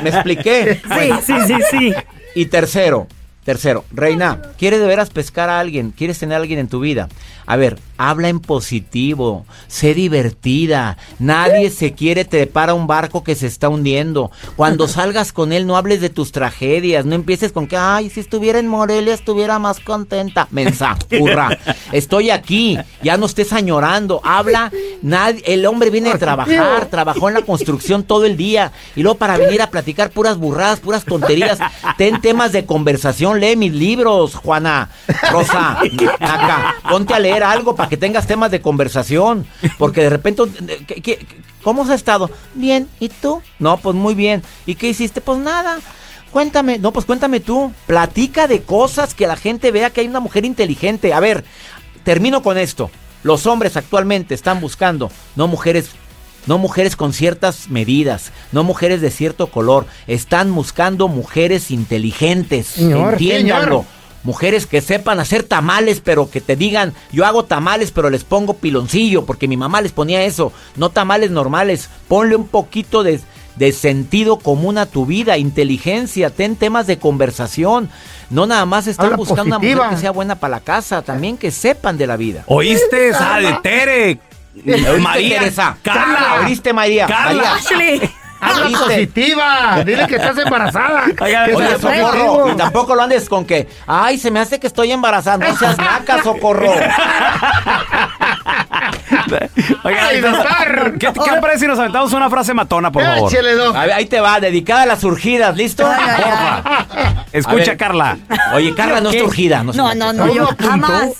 ¿Me 0.02 0.08
expliqué? 0.10 0.80
Sí, 0.82 1.10
sí, 1.26 1.34
sí, 1.46 1.54
sí. 1.70 1.94
Y 2.34 2.46
tercero, 2.46 3.06
tercero, 3.50 3.84
Reina, 3.90 4.40
¿quieres 4.58 4.78
de 4.78 4.86
veras 4.86 5.10
pescar 5.10 5.50
a 5.50 5.58
alguien? 5.58 5.90
¿Quieres 5.90 6.20
tener 6.20 6.36
a 6.36 6.40
alguien 6.40 6.60
en 6.60 6.68
tu 6.68 6.78
vida? 6.78 7.08
A 7.46 7.56
ver, 7.56 7.80
habla 7.98 8.28
en 8.28 8.38
positivo, 8.38 9.44
sé 9.66 9.92
divertida. 9.92 10.96
Nadie 11.18 11.70
se 11.70 11.92
quiere 11.94 12.24
trepar 12.24 12.70
a 12.70 12.74
un 12.74 12.86
barco 12.86 13.24
que 13.24 13.34
se 13.34 13.48
está 13.48 13.68
hundiendo. 13.68 14.30
Cuando 14.54 14.86
salgas 14.88 15.32
con 15.32 15.52
él, 15.52 15.66
no 15.66 15.76
hables 15.76 16.00
de 16.00 16.10
tus 16.10 16.30
tragedias. 16.30 17.06
No 17.06 17.16
empieces 17.16 17.50
con 17.50 17.66
que, 17.66 17.76
ay, 17.76 18.08
si 18.08 18.20
estuviera 18.20 18.60
en 18.60 18.68
Morelia, 18.68 19.14
estuviera 19.14 19.58
más 19.58 19.80
contenta. 19.80 20.46
Mensa, 20.52 20.96
hurra. 21.18 21.58
Estoy 21.92 22.30
aquí, 22.30 22.78
ya 23.02 23.16
no 23.16 23.26
estés 23.26 23.52
añorando. 23.52 24.20
Habla, 24.22 24.70
nadie, 25.02 25.42
el 25.46 25.64
hombre 25.66 25.90
viene 25.90 26.10
a 26.10 26.18
trabajar, 26.18 26.86
trabajó 26.86 27.28
en 27.28 27.34
la 27.34 27.42
construcción 27.42 28.02
todo 28.04 28.24
el 28.26 28.36
día. 28.36 28.72
Y 28.96 29.02
luego 29.02 29.18
para 29.18 29.36
venir 29.36 29.62
a 29.62 29.70
platicar 29.70 30.10
puras 30.10 30.36
burradas, 30.38 30.80
puras 30.80 31.04
tonterías. 31.04 31.58
Ten 31.96 32.20
temas 32.20 32.52
de 32.52 32.64
conversación, 32.66 33.40
lee 33.40 33.56
mis 33.56 33.72
libros, 33.72 34.34
Juana. 34.34 34.90
Rosa, 35.32 35.78
acá, 36.20 36.74
ponte 36.88 37.14
a 37.14 37.18
leer 37.18 37.42
algo 37.42 37.74
para 37.74 37.88
que 37.88 37.96
tengas 37.96 38.26
temas 38.26 38.50
de 38.50 38.60
conversación. 38.60 39.46
Porque 39.78 40.02
de 40.02 40.10
repente, 40.10 40.42
¿qué- 40.86 41.00
qué- 41.02 41.26
¿cómo 41.62 41.82
has 41.82 41.90
estado? 41.90 42.30
Bien, 42.54 42.88
¿y 42.98 43.08
tú? 43.08 43.42
No, 43.58 43.76
pues 43.78 43.94
muy 43.96 44.14
bien. 44.14 44.42
¿Y 44.66 44.74
qué 44.74 44.88
hiciste? 44.88 45.20
Pues 45.20 45.38
nada. 45.38 45.78
Cuéntame, 46.30 46.78
no, 46.78 46.92
pues 46.92 47.06
cuéntame 47.06 47.40
tú. 47.40 47.72
Platica 47.86 48.46
de 48.46 48.62
cosas 48.62 49.14
que 49.14 49.26
la 49.26 49.36
gente 49.36 49.72
vea 49.72 49.90
que 49.90 50.00
hay 50.02 50.06
una 50.08 50.20
mujer 50.20 50.44
inteligente. 50.44 51.12
A 51.12 51.18
ver, 51.20 51.44
termino 52.04 52.42
con 52.42 52.56
esto. 52.56 52.88
Los 53.22 53.46
hombres 53.46 53.76
actualmente 53.76 54.34
están 54.34 54.60
buscando 54.60 55.10
no 55.36 55.46
mujeres 55.46 55.90
no 56.46 56.58
mujeres 56.58 56.96
con 56.96 57.12
ciertas 57.12 57.68
medidas, 57.68 58.32
no 58.50 58.64
mujeres 58.64 59.00
de 59.00 59.10
cierto 59.10 59.48
color, 59.48 59.86
están 60.06 60.54
buscando 60.54 61.06
mujeres 61.08 61.70
inteligentes, 61.70 62.66
Señor, 62.68 63.12
entiéndanlo. 63.12 63.80
señor. 63.80 64.00
Mujeres 64.22 64.66
que 64.66 64.82
sepan 64.82 65.18
hacer 65.18 65.44
tamales, 65.44 66.02
pero 66.04 66.30
que 66.30 66.42
te 66.42 66.54
digan, 66.54 66.92
yo 67.10 67.24
hago 67.24 67.44
tamales, 67.44 67.90
pero 67.90 68.10
les 68.10 68.22
pongo 68.22 68.54
piloncillo, 68.54 69.24
porque 69.24 69.48
mi 69.48 69.56
mamá 69.56 69.80
les 69.80 69.92
ponía 69.92 70.24
eso, 70.24 70.52
no 70.76 70.90
tamales 70.90 71.30
normales, 71.30 71.88
ponle 72.06 72.36
un 72.36 72.46
poquito 72.46 73.02
de, 73.02 73.20
de 73.60 73.72
sentido 73.72 74.38
común 74.38 74.78
a 74.78 74.86
tu 74.86 75.04
vida, 75.04 75.36
inteligencia, 75.36 76.30
ten 76.30 76.56
temas 76.56 76.86
de 76.86 76.98
conversación, 76.98 77.90
no 78.30 78.46
nada 78.46 78.64
más 78.64 78.86
están 78.86 79.12
Habla 79.12 79.18
buscando 79.18 79.42
una 79.44 79.58
mujer 79.58 79.78
que 79.90 79.96
sea 79.98 80.12
buena 80.12 80.36
para 80.36 80.52
la 80.52 80.60
casa, 80.60 81.02
también 81.02 81.36
que 81.36 81.50
sepan 81.50 81.98
de 81.98 82.06
la 82.06 82.16
vida. 82.16 82.42
¿Oíste? 82.46 83.10
esa 83.10 83.36
de 83.36 83.52
Tere. 83.62 84.18
¿Oíste, 84.66 84.98
María. 84.98 85.38
Teresa? 85.40 85.76
Carla. 85.82 86.42
¿Oíste, 86.46 86.72
María? 86.72 87.06
Carla. 87.06 87.58
María. 87.70 88.10
Habla 88.40 88.64
¿Oíste? 88.64 88.84
positiva. 88.84 89.82
Dile 89.84 90.06
que 90.06 90.16
estás 90.16 90.38
embarazada. 90.38 91.04
Oye, 91.20 91.78
socorro, 91.78 92.52
y 92.52 92.56
tampoco 92.56 92.94
lo 92.94 93.02
andes 93.02 93.28
con 93.28 93.44
que, 93.44 93.68
ay, 93.86 94.16
se 94.16 94.30
me 94.30 94.40
hace 94.40 94.58
que 94.58 94.68
estoy 94.68 94.90
embarazada, 94.90 95.50
no 95.50 95.54
seas 95.54 95.76
naca, 95.76 96.22
socorro. 96.22 96.72
Oiga, 99.84 100.06
Ay, 100.08 100.20
doctor. 100.20 100.98
¿qué, 100.98 101.12
¿qué 101.12 101.30
le 101.30 101.40
parece 101.40 101.60
si 101.60 101.66
nos 101.66 101.78
aventamos 101.78 102.12
una 102.12 102.28
frase 102.30 102.54
matona, 102.54 102.90
por 102.90 103.02
favor? 103.04 103.30
Échele, 103.32 103.54
doc. 103.54 103.74
A 103.76 103.80
ver, 103.86 103.92
ahí 103.92 104.06
te 104.06 104.20
va, 104.20 104.40
dedicada 104.40 104.82
a 104.82 104.86
las 104.86 105.04
urgidas, 105.04 105.56
¿listo? 105.56 105.84
Porfa. 105.84 106.86
Escucha. 107.32 107.76
Carla. 107.76 108.18
Oye, 108.54 108.74
Carla, 108.74 109.00
no 109.00 109.10
es 109.10 109.16
¿Qué? 109.16 109.22
urgida. 109.22 109.62
No, 109.62 109.72
No, 109.72 109.94
no, 109.94 110.12
no, 110.12 110.32
yo 110.34 110.48
jamás. 110.58 111.10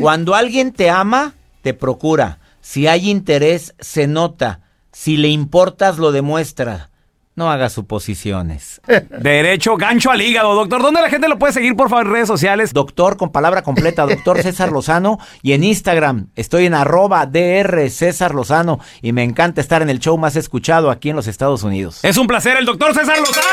Cuando 0.00 0.34
alguien 0.34 0.72
te 0.72 0.90
ama, 0.90 1.32
te 1.62 1.74
procura. 1.74 2.38
Si 2.60 2.86
hay 2.86 3.10
interés, 3.10 3.74
se 3.80 4.06
nota. 4.06 4.60
Si 4.92 5.16
le 5.16 5.28
importas, 5.28 5.98
lo 5.98 6.12
demuestra. 6.12 6.88
No 7.36 7.50
hagas 7.50 7.72
suposiciones. 7.72 8.80
Derecho, 9.10 9.76
gancho 9.76 10.10
al 10.10 10.22
hígado, 10.22 10.54
doctor. 10.54 10.82
¿Dónde 10.82 11.00
la 11.00 11.10
gente 11.10 11.28
lo 11.28 11.38
puede 11.38 11.52
seguir, 11.52 11.74
por 11.74 11.90
favor, 11.90 12.06
en 12.06 12.12
redes 12.12 12.28
sociales? 12.28 12.72
Doctor 12.72 13.16
con 13.16 13.32
palabra 13.32 13.62
completa, 13.62 14.06
doctor 14.06 14.40
César 14.40 14.70
Lozano. 14.70 15.18
Y 15.42 15.52
en 15.52 15.64
Instagram 15.64 16.28
estoy 16.36 16.66
en 16.66 16.74
arroba 16.74 17.26
DR 17.26 17.90
César 17.90 18.34
Lozano. 18.34 18.78
Y 19.02 19.12
me 19.12 19.24
encanta 19.24 19.60
estar 19.60 19.82
en 19.82 19.90
el 19.90 19.98
show 19.98 20.16
más 20.16 20.36
escuchado 20.36 20.90
aquí 20.90 21.10
en 21.10 21.16
los 21.16 21.26
Estados 21.26 21.64
Unidos. 21.64 22.04
Es 22.04 22.16
un 22.18 22.28
placer, 22.28 22.56
el 22.56 22.66
doctor 22.66 22.94
César 22.94 23.18
Lozano. 23.18 23.46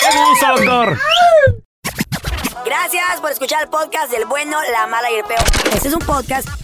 ¡Qué 0.00 0.18
gusto, 0.18 0.46
doctor! 0.56 0.98
Gracias 2.64 3.20
por 3.20 3.30
escuchar 3.30 3.62
el 3.62 3.68
podcast 3.68 4.10
del 4.10 4.24
bueno, 4.26 4.56
la 4.72 4.86
mala 4.86 5.10
y 5.10 5.16
el 5.16 5.24
peor. 5.24 5.44
Este 5.74 5.88
es 5.88 5.94
un 5.94 6.00
podcast 6.00 6.63